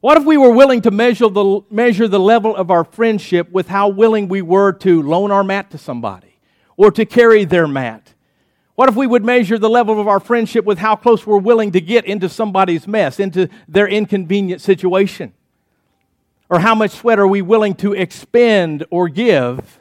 What 0.00 0.18
if 0.18 0.24
we 0.24 0.36
were 0.36 0.50
willing 0.50 0.82
to 0.82 0.90
measure 0.90 1.28
the, 1.28 1.62
measure 1.70 2.06
the 2.06 2.20
level 2.20 2.54
of 2.54 2.70
our 2.70 2.84
friendship 2.84 3.50
with 3.50 3.68
how 3.68 3.88
willing 3.88 4.28
we 4.28 4.42
were 4.42 4.72
to 4.72 5.02
loan 5.02 5.30
our 5.30 5.42
mat 5.42 5.70
to 5.70 5.78
somebody 5.78 6.38
or 6.76 6.90
to 6.92 7.04
carry 7.04 7.44
their 7.44 7.66
mat? 7.66 8.14
What 8.74 8.90
if 8.90 8.94
we 8.94 9.06
would 9.06 9.24
measure 9.24 9.58
the 9.58 9.70
level 9.70 9.98
of 9.98 10.06
our 10.06 10.20
friendship 10.20 10.66
with 10.66 10.78
how 10.78 10.96
close 10.96 11.26
we're 11.26 11.38
willing 11.38 11.72
to 11.72 11.80
get 11.80 12.04
into 12.04 12.28
somebody's 12.28 12.86
mess, 12.86 13.18
into 13.18 13.48
their 13.66 13.88
inconvenient 13.88 14.60
situation? 14.60 15.32
Or 16.50 16.60
how 16.60 16.74
much 16.74 16.90
sweat 16.90 17.18
are 17.18 17.26
we 17.26 17.40
willing 17.40 17.74
to 17.76 17.94
expend 17.94 18.84
or 18.90 19.08
give 19.08 19.80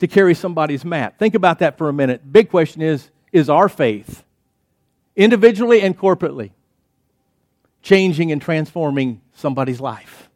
to 0.00 0.08
carry 0.08 0.34
somebody's 0.34 0.84
mat? 0.84 1.18
Think 1.18 1.34
about 1.36 1.60
that 1.60 1.78
for 1.78 1.88
a 1.88 1.92
minute. 1.92 2.32
Big 2.32 2.50
question 2.50 2.82
is 2.82 3.10
is 3.32 3.48
our 3.48 3.68
faith, 3.68 4.22
individually 5.16 5.80
and 5.80 5.98
corporately, 5.98 6.50
changing 7.84 8.32
and 8.32 8.42
transforming 8.42 9.20
somebody's 9.34 9.80
life? 9.80 10.28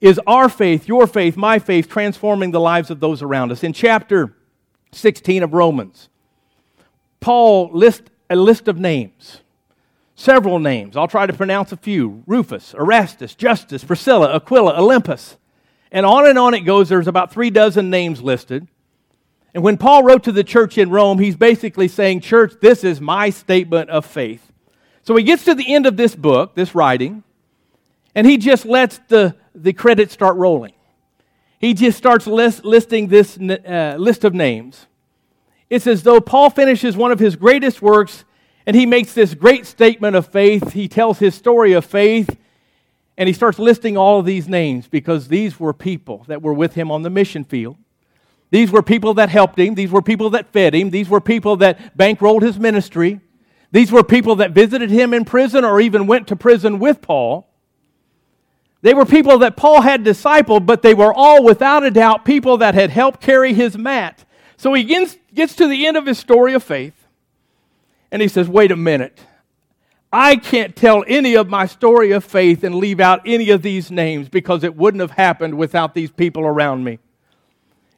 Is 0.00 0.20
our 0.26 0.48
faith, 0.48 0.88
your 0.88 1.06
faith, 1.06 1.36
my 1.36 1.58
faith, 1.58 1.88
transforming 1.88 2.52
the 2.52 2.60
lives 2.60 2.90
of 2.90 3.00
those 3.00 3.20
around 3.20 3.52
us? 3.52 3.62
In 3.62 3.72
chapter 3.72 4.34
16 4.92 5.42
of 5.42 5.52
Romans, 5.52 6.08
Paul 7.20 7.70
lists 7.72 8.08
a 8.30 8.36
list 8.36 8.68
of 8.68 8.78
names, 8.78 9.40
several 10.14 10.58
names. 10.58 10.96
I'll 10.96 11.08
try 11.08 11.26
to 11.26 11.32
pronounce 11.32 11.72
a 11.72 11.76
few 11.76 12.22
Rufus, 12.26 12.74
Erastus, 12.74 13.34
Justus, 13.34 13.84
Priscilla, 13.84 14.34
Aquila, 14.34 14.74
Olympas. 14.74 15.36
And 15.92 16.06
on 16.06 16.26
and 16.26 16.38
on 16.38 16.54
it 16.54 16.60
goes. 16.60 16.88
There's 16.88 17.06
about 17.06 17.32
three 17.32 17.50
dozen 17.50 17.90
names 17.90 18.22
listed. 18.22 18.66
And 19.52 19.62
when 19.62 19.76
Paul 19.76 20.02
wrote 20.02 20.24
to 20.24 20.32
the 20.32 20.42
church 20.42 20.78
in 20.78 20.90
Rome, 20.90 21.18
he's 21.18 21.36
basically 21.36 21.86
saying, 21.86 22.20
Church, 22.20 22.54
this 22.60 22.82
is 22.82 23.00
my 23.00 23.30
statement 23.30 23.90
of 23.90 24.04
faith. 24.04 24.50
So 25.04 25.14
he 25.16 25.22
gets 25.22 25.44
to 25.44 25.54
the 25.54 25.72
end 25.72 25.86
of 25.86 25.96
this 25.96 26.14
book, 26.14 26.54
this 26.54 26.74
writing, 26.74 27.22
and 28.14 28.26
he 28.26 28.36
just 28.36 28.64
lets 28.66 28.98
the, 29.08 29.36
the 29.54 29.72
credits 29.72 30.12
start 30.12 30.36
rolling. 30.36 30.72
He 31.58 31.74
just 31.74 31.96
starts 31.96 32.26
list, 32.26 32.64
listing 32.64 33.08
this 33.08 33.38
uh, 33.38 33.96
list 33.98 34.24
of 34.24 34.34
names 34.34 34.86
it's 35.70 35.86
as 35.86 36.02
though 36.02 36.20
Paul 36.20 36.50
finishes 36.50 36.96
one 36.96 37.10
of 37.10 37.18
his 37.18 37.36
greatest 37.36 37.82
works 37.82 38.24
and 38.66 38.76
he 38.76 38.86
makes 38.86 39.12
this 39.12 39.34
great 39.34 39.66
statement 39.66 40.16
of 40.16 40.26
faith. 40.26 40.72
He 40.72 40.88
tells 40.88 41.18
his 41.18 41.34
story 41.34 41.72
of 41.72 41.84
faith 41.84 42.36
and 43.16 43.26
he 43.26 43.32
starts 43.32 43.58
listing 43.58 43.96
all 43.96 44.20
of 44.20 44.26
these 44.26 44.48
names 44.48 44.86
because 44.88 45.28
these 45.28 45.58
were 45.58 45.72
people 45.72 46.24
that 46.28 46.42
were 46.42 46.54
with 46.54 46.74
him 46.74 46.90
on 46.90 47.02
the 47.02 47.10
mission 47.10 47.44
field. 47.44 47.76
These 48.50 48.70
were 48.70 48.82
people 48.82 49.14
that 49.14 49.30
helped 49.30 49.58
him. 49.58 49.74
These 49.74 49.90
were 49.90 50.02
people 50.02 50.30
that 50.30 50.52
fed 50.52 50.74
him. 50.74 50.90
These 50.90 51.08
were 51.08 51.20
people 51.20 51.56
that 51.56 51.96
bankrolled 51.98 52.42
his 52.42 52.58
ministry. 52.58 53.20
These 53.74 53.92
were 53.92 54.02
people 54.02 54.36
that 54.36 54.52
visited 54.52 54.90
him 54.90 55.12
in 55.12 55.26
prison 55.26 55.64
or 55.64 55.80
even 55.82 56.06
went 56.06 56.28
to 56.28 56.36
prison 56.36 56.78
with 56.78 57.02
Paul. 57.02 57.46
They 58.80 58.94
were 58.94 59.04
people 59.04 59.38
that 59.40 59.56
Paul 59.56 59.82
had 59.82 60.04
discipled, 60.04 60.64
but 60.64 60.80
they 60.80 60.94
were 60.94 61.12
all, 61.12 61.44
without 61.44 61.84
a 61.84 61.90
doubt, 61.90 62.24
people 62.24 62.56
that 62.58 62.74
had 62.74 62.88
helped 62.88 63.20
carry 63.20 63.52
his 63.52 63.76
mat 63.76 64.24
so 64.56 64.72
he 64.72 64.84
gets, 64.84 65.18
gets 65.34 65.56
to 65.56 65.68
the 65.68 65.86
end 65.86 65.96
of 65.96 66.06
his 66.06 66.18
story 66.18 66.54
of 66.54 66.62
faith, 66.62 66.94
and 68.10 68.22
he 68.22 68.28
says, 68.28 68.48
Wait 68.48 68.70
a 68.70 68.76
minute. 68.76 69.20
I 70.12 70.36
can't 70.36 70.76
tell 70.76 71.04
any 71.08 71.36
of 71.36 71.48
my 71.48 71.66
story 71.66 72.12
of 72.12 72.24
faith 72.24 72.62
and 72.62 72.76
leave 72.76 73.00
out 73.00 73.20
any 73.26 73.50
of 73.50 73.62
these 73.62 73.90
names 73.90 74.28
because 74.28 74.62
it 74.62 74.76
wouldn't 74.76 75.00
have 75.00 75.10
happened 75.10 75.58
without 75.58 75.92
these 75.92 76.12
people 76.12 76.44
around 76.44 76.84
me. 76.84 77.00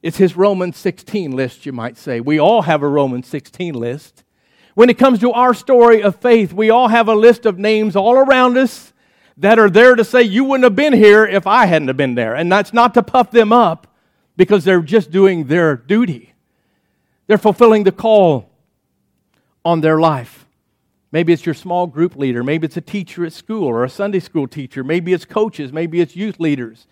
It's 0.03 0.17
his 0.17 0.35
Romans 0.35 0.79
16 0.79 1.33
list, 1.33 1.67
you 1.67 1.73
might 1.73 1.99
say. 1.99 2.21
We 2.21 2.41
all 2.41 2.62
have 2.62 2.83
a 2.83 2.89
Romans 2.89 3.27
16 3.27 3.75
list. 3.75 4.25
When 4.77 4.91
it 4.91 4.99
comes 4.99 5.21
to 5.21 5.33
our 5.33 5.55
story 5.55 6.03
of 6.03 6.17
faith, 6.17 6.53
we 6.53 6.69
all 6.69 6.89
have 6.89 7.09
a 7.09 7.15
list 7.15 7.47
of 7.47 7.59
names 7.59 7.97
all 7.97 8.15
around 8.15 8.59
us 8.59 8.93
that 9.39 9.59
are 9.59 9.71
there 9.71 9.95
to 9.95 10.05
say, 10.05 10.21
You 10.21 10.45
wouldn't 10.45 10.65
have 10.65 10.77
been 10.77 10.93
here 10.93 11.25
if 11.25 11.47
I 11.47 11.65
hadn't 11.65 11.89
have 11.89 11.97
been 11.97 12.15
there. 12.15 12.35
And 12.35 12.53
that's 12.53 12.75
not 12.75 12.93
to 12.93 13.03
puff 13.03 13.31
them 13.31 13.55
up 13.55 13.87
because 14.37 14.65
they're 14.65 14.83
just 14.83 15.11
doing 15.11 15.47
their 15.47 15.77
duty. 15.77 16.35
They're 17.27 17.39
fulfilling 17.39 17.85
the 17.85 17.91
call 17.91 18.51
on 19.65 19.81
their 19.81 19.99
life. 19.99 20.45
Maybe 21.11 21.33
it's 21.33 21.47
your 21.47 21.55
small 21.55 21.87
group 21.87 22.15
leader. 22.15 22.45
Maybe 22.45 22.67
it's 22.67 22.77
a 22.77 22.83
teacher 22.83 23.25
at 23.25 23.33
school 23.33 23.65
or 23.65 23.83
a 23.83 23.89
Sunday 23.89 24.21
school 24.21 24.47
teacher. 24.47 24.85
Maybe 24.85 25.15
it's 25.15 25.25
coaches. 25.25 25.73
Maybe 25.73 26.03
it's 26.03 26.15
youth 26.15 26.39
leaders. 26.39 26.87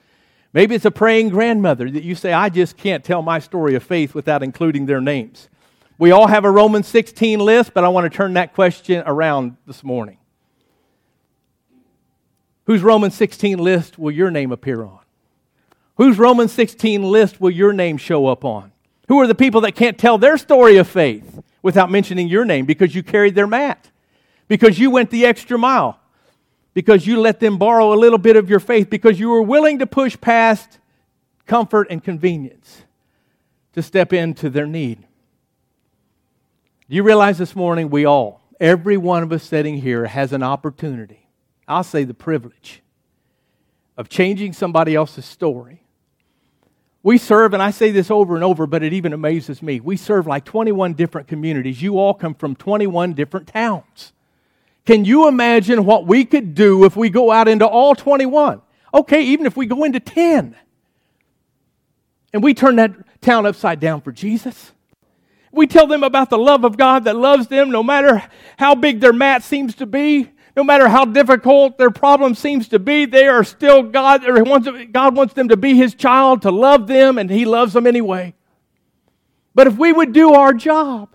Maybe 0.54 0.74
it's 0.74 0.86
a 0.86 0.90
praying 0.90 1.28
grandmother 1.28 1.90
that 1.90 2.02
you 2.02 2.14
say, 2.14 2.32
I 2.32 2.48
just 2.48 2.78
can't 2.78 3.04
tell 3.04 3.20
my 3.20 3.40
story 3.40 3.74
of 3.74 3.82
faith 3.82 4.14
without 4.14 4.42
including 4.42 4.86
their 4.86 5.02
names. 5.02 5.50
We 5.98 6.10
all 6.10 6.26
have 6.26 6.44
a 6.44 6.50
Romans 6.50 6.88
16 6.88 7.38
list, 7.38 7.72
but 7.72 7.84
I 7.84 7.88
want 7.88 8.10
to 8.10 8.16
turn 8.16 8.34
that 8.34 8.52
question 8.52 9.02
around 9.06 9.56
this 9.66 9.84
morning. 9.84 10.18
Whose 12.64 12.82
Romans 12.82 13.14
16 13.14 13.58
list 13.58 13.98
will 13.98 14.10
your 14.10 14.30
name 14.30 14.50
appear 14.50 14.82
on? 14.82 15.00
Whose 15.96 16.18
Romans 16.18 16.50
16 16.52 17.02
list 17.02 17.40
will 17.40 17.50
your 17.50 17.72
name 17.72 17.96
show 17.96 18.26
up 18.26 18.44
on? 18.44 18.72
Who 19.08 19.20
are 19.20 19.26
the 19.26 19.34
people 19.34 19.60
that 19.60 19.76
can't 19.76 19.98
tell 19.98 20.18
their 20.18 20.36
story 20.36 20.78
of 20.78 20.88
faith 20.88 21.42
without 21.62 21.90
mentioning 21.90 22.26
your 22.26 22.44
name 22.44 22.66
because 22.66 22.94
you 22.94 23.02
carried 23.02 23.34
their 23.34 23.46
mat, 23.46 23.90
because 24.48 24.78
you 24.78 24.90
went 24.90 25.10
the 25.10 25.26
extra 25.26 25.58
mile, 25.58 26.00
because 26.72 27.06
you 27.06 27.20
let 27.20 27.38
them 27.38 27.58
borrow 27.58 27.92
a 27.92 27.96
little 27.96 28.18
bit 28.18 28.34
of 28.34 28.50
your 28.50 28.60
faith, 28.60 28.90
because 28.90 29.20
you 29.20 29.28
were 29.28 29.42
willing 29.42 29.78
to 29.78 29.86
push 29.86 30.20
past 30.20 30.78
comfort 31.46 31.86
and 31.90 32.02
convenience 32.02 32.82
to 33.74 33.82
step 33.82 34.12
into 34.12 34.50
their 34.50 34.66
need? 34.66 35.03
Do 36.88 36.96
you 36.96 37.02
realize 37.02 37.38
this 37.38 37.56
morning 37.56 37.90
we 37.90 38.04
all, 38.04 38.40
every 38.60 38.96
one 38.96 39.22
of 39.22 39.32
us 39.32 39.42
sitting 39.42 39.78
here, 39.78 40.06
has 40.06 40.32
an 40.32 40.42
opportunity, 40.42 41.28
I'll 41.66 41.84
say 41.84 42.04
the 42.04 42.14
privilege, 42.14 42.82
of 43.96 44.08
changing 44.08 44.52
somebody 44.52 44.94
else's 44.94 45.24
story 45.24 45.84
we 47.04 47.18
serve, 47.18 47.52
and 47.52 47.62
I 47.62 47.70
say 47.70 47.90
this 47.90 48.10
over 48.10 48.34
and 48.34 48.42
over, 48.42 48.66
but 48.66 48.82
it 48.82 48.94
even 48.94 49.12
amazes 49.12 49.62
me. 49.62 49.78
We 49.78 49.98
serve 49.98 50.26
like 50.26 50.46
21 50.46 50.94
different 50.94 51.28
communities. 51.28 51.82
You 51.82 51.98
all 51.98 52.14
come 52.14 52.34
from 52.34 52.56
21 52.56 53.12
different 53.12 53.46
towns. 53.46 54.14
Can 54.86 55.04
you 55.04 55.28
imagine 55.28 55.84
what 55.84 56.06
we 56.06 56.24
could 56.24 56.54
do 56.54 56.86
if 56.86 56.96
we 56.96 57.10
go 57.10 57.30
out 57.30 57.46
into 57.46 57.66
all 57.66 57.94
21? 57.94 58.62
Okay, 58.94 59.20
even 59.20 59.44
if 59.44 59.54
we 59.54 59.66
go 59.66 59.84
into 59.84 60.00
10 60.00 60.56
and 62.32 62.42
we 62.42 62.54
turn 62.54 62.76
that 62.76 63.20
town 63.20 63.44
upside 63.44 63.80
down 63.80 64.00
for 64.00 64.10
Jesus. 64.10 64.72
We 65.54 65.66
tell 65.66 65.86
them 65.86 66.02
about 66.02 66.30
the 66.30 66.38
love 66.38 66.64
of 66.64 66.76
God 66.76 67.04
that 67.04 67.16
loves 67.16 67.46
them 67.46 67.70
no 67.70 67.82
matter 67.82 68.22
how 68.58 68.74
big 68.74 69.00
their 69.00 69.12
mat 69.12 69.42
seems 69.42 69.74
to 69.76 69.86
be. 69.86 70.30
No 70.56 70.62
matter 70.62 70.88
how 70.88 71.04
difficult 71.04 71.78
their 71.78 71.90
problem 71.90 72.34
seems 72.34 72.68
to 72.68 72.78
be, 72.78 73.06
they 73.06 73.26
are 73.26 73.42
still 73.42 73.82
God. 73.82 74.22
God 74.92 75.16
wants 75.16 75.34
them 75.34 75.48
to 75.48 75.56
be 75.56 75.74
His 75.74 75.94
child, 75.94 76.42
to 76.42 76.52
love 76.52 76.86
them, 76.86 77.18
and 77.18 77.28
He 77.28 77.44
loves 77.44 77.72
them 77.72 77.86
anyway. 77.88 78.34
But 79.54 79.66
if 79.66 79.76
we 79.76 79.92
would 79.92 80.12
do 80.12 80.34
our 80.34 80.54
job, 80.54 81.14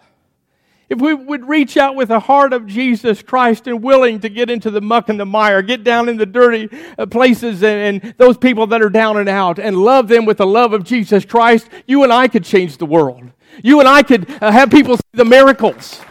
if 0.90 1.00
we 1.00 1.14
would 1.14 1.48
reach 1.48 1.78
out 1.78 1.96
with 1.96 2.08
the 2.08 2.20
heart 2.20 2.52
of 2.52 2.66
Jesus 2.66 3.22
Christ 3.22 3.68
and 3.68 3.84
willing 3.84 4.20
to 4.22 4.30
get 4.30 4.50
into 4.50 4.72
the 4.72 4.82
muck 4.82 5.08
and 5.08 5.20
the 5.20 5.26
mire, 5.26 5.62
get 5.62 5.84
down 5.84 6.10
in 6.10 6.18
the 6.18 6.26
dirty 6.26 6.68
uh, 6.98 7.06
places 7.06 7.64
and, 7.64 8.04
and, 8.04 8.16
those 8.18 8.38
people 8.38 8.66
that 8.68 8.82
are 8.82 8.90
down 8.90 9.18
and 9.18 9.30
out 9.30 9.60
and 9.60 9.78
love 9.78 10.08
them 10.08 10.26
with 10.26 10.38
the 10.38 10.48
love 10.48 10.74
of 10.74 10.84
Jesus 10.84 11.26
Christ, 11.26 11.70
you 11.86 12.04
and 12.04 12.12
I 12.12 12.28
could 12.28 12.44
change 12.44 12.78
the 12.78 12.88
world. 12.88 13.32
You 13.64 13.80
and 13.80 13.88
I 13.88 14.04
could 14.04 14.30
uh, 14.42 14.52
have 14.52 14.70
people 14.70 14.98
see 14.98 15.04
the 15.14 15.26
miracles. 15.26 16.02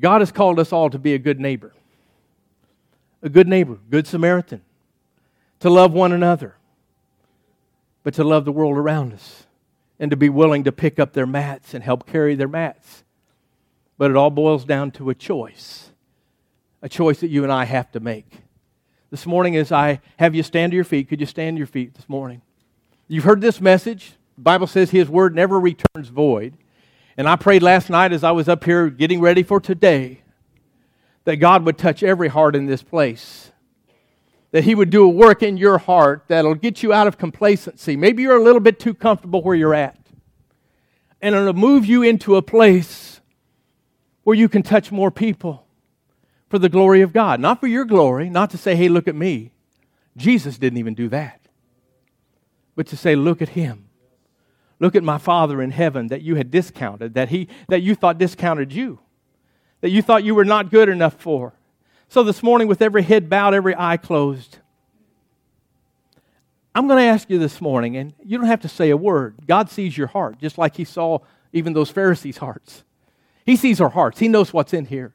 God 0.00 0.20
has 0.20 0.30
called 0.30 0.60
us 0.60 0.72
all 0.72 0.90
to 0.90 0.98
be 0.98 1.14
a 1.14 1.18
good 1.18 1.40
neighbor. 1.40 1.74
A 3.22 3.28
good 3.28 3.48
neighbor, 3.48 3.78
good 3.90 4.06
Samaritan, 4.06 4.62
to 5.60 5.70
love 5.70 5.92
one 5.92 6.12
another 6.12 6.54
but 8.08 8.14
to 8.14 8.24
love 8.24 8.46
the 8.46 8.52
world 8.52 8.78
around 8.78 9.12
us 9.12 9.46
and 9.98 10.10
to 10.10 10.16
be 10.16 10.30
willing 10.30 10.64
to 10.64 10.72
pick 10.72 10.98
up 10.98 11.12
their 11.12 11.26
mats 11.26 11.74
and 11.74 11.84
help 11.84 12.06
carry 12.06 12.34
their 12.34 12.48
mats. 12.48 13.04
But 13.98 14.10
it 14.10 14.16
all 14.16 14.30
boils 14.30 14.64
down 14.64 14.92
to 14.92 15.10
a 15.10 15.14
choice, 15.14 15.90
a 16.80 16.88
choice 16.88 17.20
that 17.20 17.28
you 17.28 17.42
and 17.42 17.52
I 17.52 17.66
have 17.66 17.92
to 17.92 18.00
make. 18.00 18.40
This 19.10 19.26
morning, 19.26 19.56
as 19.56 19.72
I 19.72 20.00
have 20.18 20.34
you 20.34 20.42
stand 20.42 20.72
to 20.72 20.76
your 20.76 20.84
feet, 20.84 21.08
could 21.08 21.20
you 21.20 21.26
stand 21.26 21.56
to 21.56 21.58
your 21.58 21.66
feet 21.66 21.94
this 21.94 22.08
morning? 22.08 22.42
You've 23.08 23.24
heard 23.24 23.40
this 23.40 23.60
message. 23.60 24.12
The 24.36 24.42
Bible 24.42 24.66
says 24.66 24.90
His 24.90 25.08
word 25.08 25.34
never 25.34 25.58
returns 25.58 26.08
void. 26.08 26.54
And 27.16 27.28
I 27.28 27.36
prayed 27.36 27.62
last 27.62 27.88
night 27.90 28.12
as 28.12 28.22
I 28.22 28.32
was 28.32 28.48
up 28.48 28.64
here 28.64 28.90
getting 28.90 29.20
ready 29.20 29.42
for 29.42 29.60
today 29.60 30.22
that 31.24 31.36
God 31.36 31.64
would 31.64 31.78
touch 31.78 32.02
every 32.02 32.28
heart 32.28 32.54
in 32.54 32.66
this 32.66 32.82
place 32.82 33.50
that 34.50 34.64
He 34.64 34.74
would 34.74 34.90
do 34.90 35.04
a 35.04 35.08
work 35.08 35.42
in 35.42 35.56
your 35.56 35.78
heart 35.78 36.24
that'll 36.28 36.54
get 36.54 36.82
you 36.82 36.92
out 36.92 37.06
of 37.06 37.18
complacency. 37.18 37.96
Maybe 37.96 38.22
you're 38.22 38.36
a 38.36 38.42
little 38.42 38.60
bit 38.60 38.78
too 38.78 38.94
comfortable 38.94 39.42
where 39.42 39.54
you're 39.54 39.74
at. 39.74 39.98
And 41.20 41.34
it'll 41.34 41.52
move 41.52 41.84
you 41.84 42.02
into 42.02 42.36
a 42.36 42.42
place 42.42 43.20
where 44.24 44.36
you 44.36 44.48
can 44.48 44.62
touch 44.62 44.92
more 44.92 45.10
people 45.10 45.66
for 46.48 46.58
the 46.58 46.68
glory 46.68 47.02
of 47.02 47.12
God. 47.12 47.40
Not 47.40 47.60
for 47.60 47.66
your 47.66 47.84
glory, 47.84 48.30
not 48.30 48.50
to 48.50 48.58
say, 48.58 48.74
hey, 48.74 48.88
look 48.88 49.08
at 49.08 49.14
me. 49.14 49.52
Jesus 50.16 50.58
didn't 50.58 50.78
even 50.78 50.94
do 50.94 51.08
that. 51.08 51.40
But 52.74 52.86
to 52.88 52.96
say, 52.96 53.16
look 53.16 53.42
at 53.42 53.50
Him. 53.50 53.88
Look 54.80 54.94
at 54.94 55.02
my 55.02 55.18
Father 55.18 55.60
in 55.60 55.70
heaven 55.70 56.08
that 56.08 56.22
you 56.22 56.36
had 56.36 56.50
discounted, 56.50 57.14
that, 57.14 57.30
he, 57.30 57.48
that 57.68 57.80
you 57.80 57.94
thought 57.94 58.18
discounted 58.18 58.72
you, 58.72 59.00
that 59.80 59.90
you 59.90 60.02
thought 60.02 60.22
you 60.22 60.34
were 60.34 60.44
not 60.44 60.70
good 60.70 60.88
enough 60.88 61.14
for. 61.14 61.54
So 62.08 62.22
this 62.22 62.42
morning, 62.42 62.68
with 62.68 62.80
every 62.80 63.02
head 63.02 63.28
bowed, 63.28 63.54
every 63.54 63.74
eye 63.76 63.96
closed, 63.96 64.58
I'm 66.74 66.86
going 66.86 67.02
to 67.02 67.08
ask 67.08 67.28
you 67.28 67.40
this 67.40 67.60
morning, 67.60 67.96
and 67.96 68.14
you 68.24 68.38
don't 68.38 68.46
have 68.46 68.60
to 68.60 68.68
say 68.68 68.90
a 68.90 68.96
word. 68.96 69.34
God 69.46 69.68
sees 69.68 69.98
your 69.98 70.06
heart, 70.06 70.38
just 70.38 70.58
like 70.58 70.76
He 70.76 70.84
saw 70.84 71.18
even 71.52 71.72
those 71.72 71.90
Pharisees' 71.90 72.36
hearts. 72.36 72.84
He 73.44 73.56
sees 73.56 73.80
our 73.80 73.88
hearts, 73.88 74.20
He 74.20 74.28
knows 74.28 74.52
what's 74.52 74.72
in 74.72 74.86
here. 74.86 75.12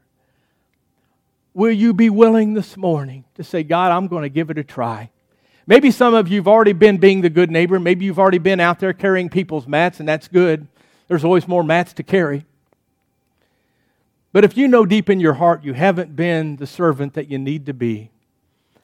Will 1.53 1.71
you 1.71 1.93
be 1.93 2.09
willing 2.09 2.53
this 2.53 2.75
morning 2.75 3.25
to 3.35 3.43
say, 3.43 3.63
God, 3.63 3.91
I'm 3.91 4.07
going 4.07 4.23
to 4.23 4.29
give 4.29 4.49
it 4.49 4.57
a 4.57 4.63
try? 4.63 5.11
Maybe 5.67 5.91
some 5.91 6.13
of 6.13 6.27
you 6.27 6.37
have 6.37 6.47
already 6.47 6.73
been 6.73 6.97
being 6.97 7.21
the 7.21 7.29
good 7.29 7.51
neighbor. 7.51 7.79
Maybe 7.79 8.05
you've 8.05 8.19
already 8.19 8.39
been 8.39 8.59
out 8.59 8.79
there 8.79 8.91
carrying 8.91 9.29
people's 9.29 9.67
mats, 9.67 9.99
and 9.99 10.09
that's 10.09 10.27
good. 10.27 10.67
There's 11.07 11.23
always 11.23 11.47
more 11.47 11.63
mats 11.63 11.93
to 11.93 12.03
carry. 12.03 12.45
But 14.31 14.43
if 14.43 14.57
you 14.57 14.67
know 14.67 14.85
deep 14.85 15.11
in 15.11 15.19
your 15.19 15.33
heart 15.33 15.63
you 15.63 15.73
haven't 15.73 16.15
been 16.15 16.55
the 16.55 16.65
servant 16.65 17.13
that 17.13 17.29
you 17.29 17.37
need 17.37 17.67
to 17.67 17.73
be, 17.73 18.09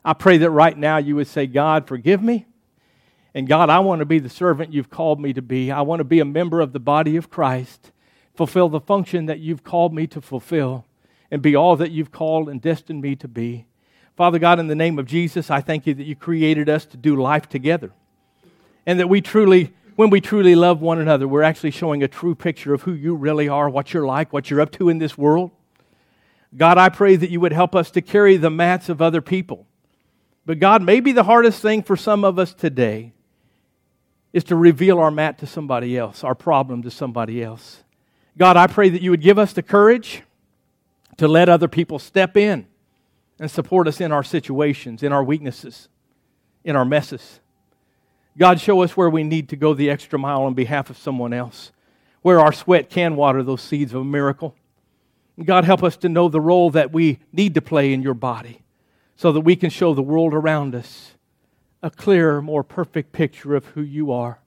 I 0.05 0.13
pray 0.13 0.38
that 0.38 0.51
right 0.51 0.77
now 0.77 0.97
you 0.97 1.15
would 1.15 1.27
say, 1.27 1.47
God, 1.47 1.88
forgive 1.88 2.21
me. 2.21 2.45
And 3.34 3.47
God, 3.47 3.69
I 3.69 3.79
want 3.79 3.99
to 3.99 4.05
be 4.05 4.19
the 4.19 4.29
servant 4.29 4.73
you've 4.73 4.89
called 4.89 5.19
me 5.19 5.34
to 5.34 5.41
be. 5.41 5.71
I 5.71 5.82
want 5.82 5.99
to 5.99 6.03
be 6.03 6.19
a 6.19 6.25
member 6.25 6.62
of 6.62 6.71
the 6.71 6.79
body 6.79 7.15
of 7.15 7.29
Christ, 7.29 7.91
fulfill 8.36 8.69
the 8.69 8.79
function 8.79 9.25
that 9.25 9.39
you've 9.39 9.63
called 9.63 9.93
me 9.93 10.08
to 10.08 10.21
fulfill, 10.21 10.86
and 11.31 11.41
be 11.41 11.55
all 11.55 11.75
that 11.75 11.91
you've 11.91 12.11
called 12.11 12.49
and 12.49 12.61
destined 12.61 13.01
me 13.01 13.15
to 13.17 13.27
be. 13.27 13.65
Father 14.15 14.39
God, 14.39 14.59
in 14.59 14.67
the 14.67 14.75
name 14.75 14.99
of 14.99 15.05
Jesus, 15.05 15.49
I 15.49 15.61
thank 15.61 15.87
you 15.87 15.93
that 15.93 16.03
you 16.03 16.15
created 16.15 16.69
us 16.69 16.85
to 16.87 16.97
do 16.97 17.15
life 17.15 17.47
together. 17.47 17.91
And 18.85 18.99
that 18.99 19.07
we 19.07 19.21
truly 19.21 19.73
when 19.99 20.09
we 20.09 20.21
truly 20.21 20.55
love 20.55 20.81
one 20.81 21.01
another, 21.01 21.27
we're 21.27 21.43
actually 21.43 21.71
showing 21.71 22.03
a 22.03 22.07
true 22.07 22.33
picture 22.33 22.73
of 22.73 22.83
who 22.83 22.93
you 22.93 23.15
really 23.15 23.49
are, 23.49 23.69
what 23.69 23.93
you're 23.93 24.05
like, 24.05 24.31
what 24.31 24.49
you're 24.49 24.61
up 24.61 24.71
to 24.71 24.87
in 24.87 24.97
this 24.97 25.17
world. 25.17 25.51
God, 26.55 26.77
I 26.77 26.87
pray 26.87 27.17
that 27.17 27.29
you 27.29 27.41
would 27.41 27.51
help 27.51 27.75
us 27.75 27.91
to 27.91 28.01
carry 28.01 28.37
the 28.37 28.49
mats 28.49 28.87
of 28.87 29.01
other 29.01 29.19
people. 29.19 29.67
But 30.45 30.59
God, 30.59 30.81
maybe 30.81 31.11
the 31.11 31.25
hardest 31.25 31.61
thing 31.61 31.83
for 31.83 31.97
some 31.97 32.23
of 32.23 32.39
us 32.39 32.53
today 32.53 33.11
is 34.31 34.45
to 34.45 34.55
reveal 34.55 34.99
our 34.99 35.11
mat 35.11 35.37
to 35.39 35.45
somebody 35.45 35.97
else, 35.97 36.23
our 36.23 36.33
problem 36.33 36.81
to 36.83 36.91
somebody 36.91 37.43
else. 37.43 37.83
God, 38.37 38.55
I 38.55 38.67
pray 38.67 38.87
that 38.87 39.01
you 39.01 39.11
would 39.11 39.21
give 39.21 39.37
us 39.37 39.51
the 39.51 39.61
courage 39.63 40.23
to 41.19 41.27
let 41.27 41.49
other 41.49 41.67
people 41.67 41.99
step 41.99 42.38
in 42.38 42.65
and 43.39 43.51
support 43.51 43.88
us 43.88 43.99
in 43.99 44.12
our 44.12 44.23
situations, 44.23 45.03
in 45.03 45.12
our 45.12 45.23
weaknesses, 45.23 45.89
in 46.63 46.75
our 46.75 46.86
messes. 46.86 47.41
God, 48.38 48.60
show 48.60 48.82
us 48.84 48.95
where 48.95 49.10
we 49.10 49.23
need 49.23 49.49
to 49.49 49.58
go 49.58 49.73
the 49.73 49.89
extra 49.89 50.17
mile 50.17 50.43
on 50.43 50.53
behalf 50.53 50.89
of 50.89 50.97
someone 50.97 51.34
else, 51.34 51.73
where 52.21 52.39
our 52.39 52.53
sweat 52.53 52.89
can 52.89 53.17
water 53.17 53.43
those 53.43 53.62
seeds 53.62 53.93
of 53.93 54.01
a 54.01 54.05
miracle. 54.05 54.55
God, 55.43 55.65
help 55.65 55.84
us 55.84 55.97
to 55.97 56.10
know 56.10 56.29
the 56.29 56.39
role 56.39 56.69
that 56.71 56.93
we 56.93 57.19
need 57.34 57.53
to 57.55 57.62
play 57.62 57.91
in 57.91 58.01
your 58.01 58.13
body 58.13 58.62
so 59.17 59.34
that 59.34 59.41
we 59.41 59.58
can 59.58 59.69
show 59.69 59.93
the 59.93 60.01
world 60.01 60.34
around 60.34 60.73
us 60.73 61.15
a 61.84 61.89
clearer, 61.89 62.41
more 62.41 62.63
perfect 62.63 63.12
picture 63.12 63.55
of 63.55 63.65
who 63.67 63.82
you 63.82 64.12
are. 64.12 64.39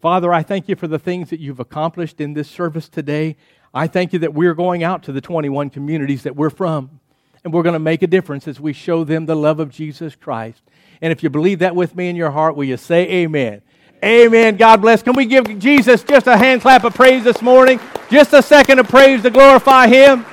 Father, 0.00 0.32
I 0.32 0.42
thank 0.42 0.68
you 0.68 0.76
for 0.76 0.88
the 0.88 0.98
things 0.98 1.28
that 1.28 1.40
you've 1.40 1.60
accomplished 1.60 2.20
in 2.20 2.32
this 2.32 2.48
service 2.48 2.88
today. 2.88 3.36
I 3.76 3.88
thank 3.88 4.14
you 4.14 4.20
that 4.20 4.32
we're 4.32 4.54
going 4.54 4.82
out 4.82 5.02
to 5.02 5.12
the 5.12 5.20
21 5.20 5.68
communities 5.68 6.22
that 6.22 6.34
we're 6.34 6.48
from, 6.48 6.98
and 7.44 7.52
we're 7.52 7.62
going 7.62 7.74
to 7.74 7.78
make 7.78 8.00
a 8.00 8.06
difference 8.06 8.48
as 8.48 8.58
we 8.58 8.72
show 8.72 9.04
them 9.04 9.26
the 9.26 9.36
love 9.36 9.60
of 9.60 9.70
Jesus 9.70 10.16
Christ. 10.16 10.62
And 11.02 11.12
if 11.12 11.22
you 11.22 11.28
believe 11.28 11.58
that 11.58 11.76
with 11.76 11.94
me 11.94 12.08
in 12.08 12.16
your 12.16 12.30
heart, 12.30 12.56
will 12.56 12.64
you 12.64 12.78
say 12.78 13.02
amen? 13.06 13.60
Amen. 14.02 14.56
God 14.56 14.80
bless. 14.80 15.02
Can 15.02 15.12
we 15.12 15.26
give 15.26 15.58
Jesus 15.58 16.02
just 16.02 16.26
a 16.26 16.38
hand 16.38 16.62
clap 16.62 16.84
of 16.84 16.94
praise 16.94 17.22
this 17.22 17.42
morning? 17.42 17.78
Just 18.08 18.32
a 18.32 18.40
second 18.40 18.78
of 18.78 18.88
praise 18.88 19.20
to 19.24 19.30
glorify 19.30 19.88
Him. 19.88 20.24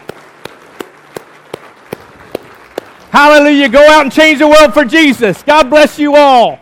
Hallelujah. 3.10 3.68
Go 3.68 3.86
out 3.90 4.04
and 4.04 4.12
change 4.12 4.40
the 4.40 4.48
world 4.48 4.74
for 4.74 4.86
Jesus. 4.86 5.44
God 5.44 5.70
bless 5.70 6.00
you 6.00 6.16
all. 6.16 6.62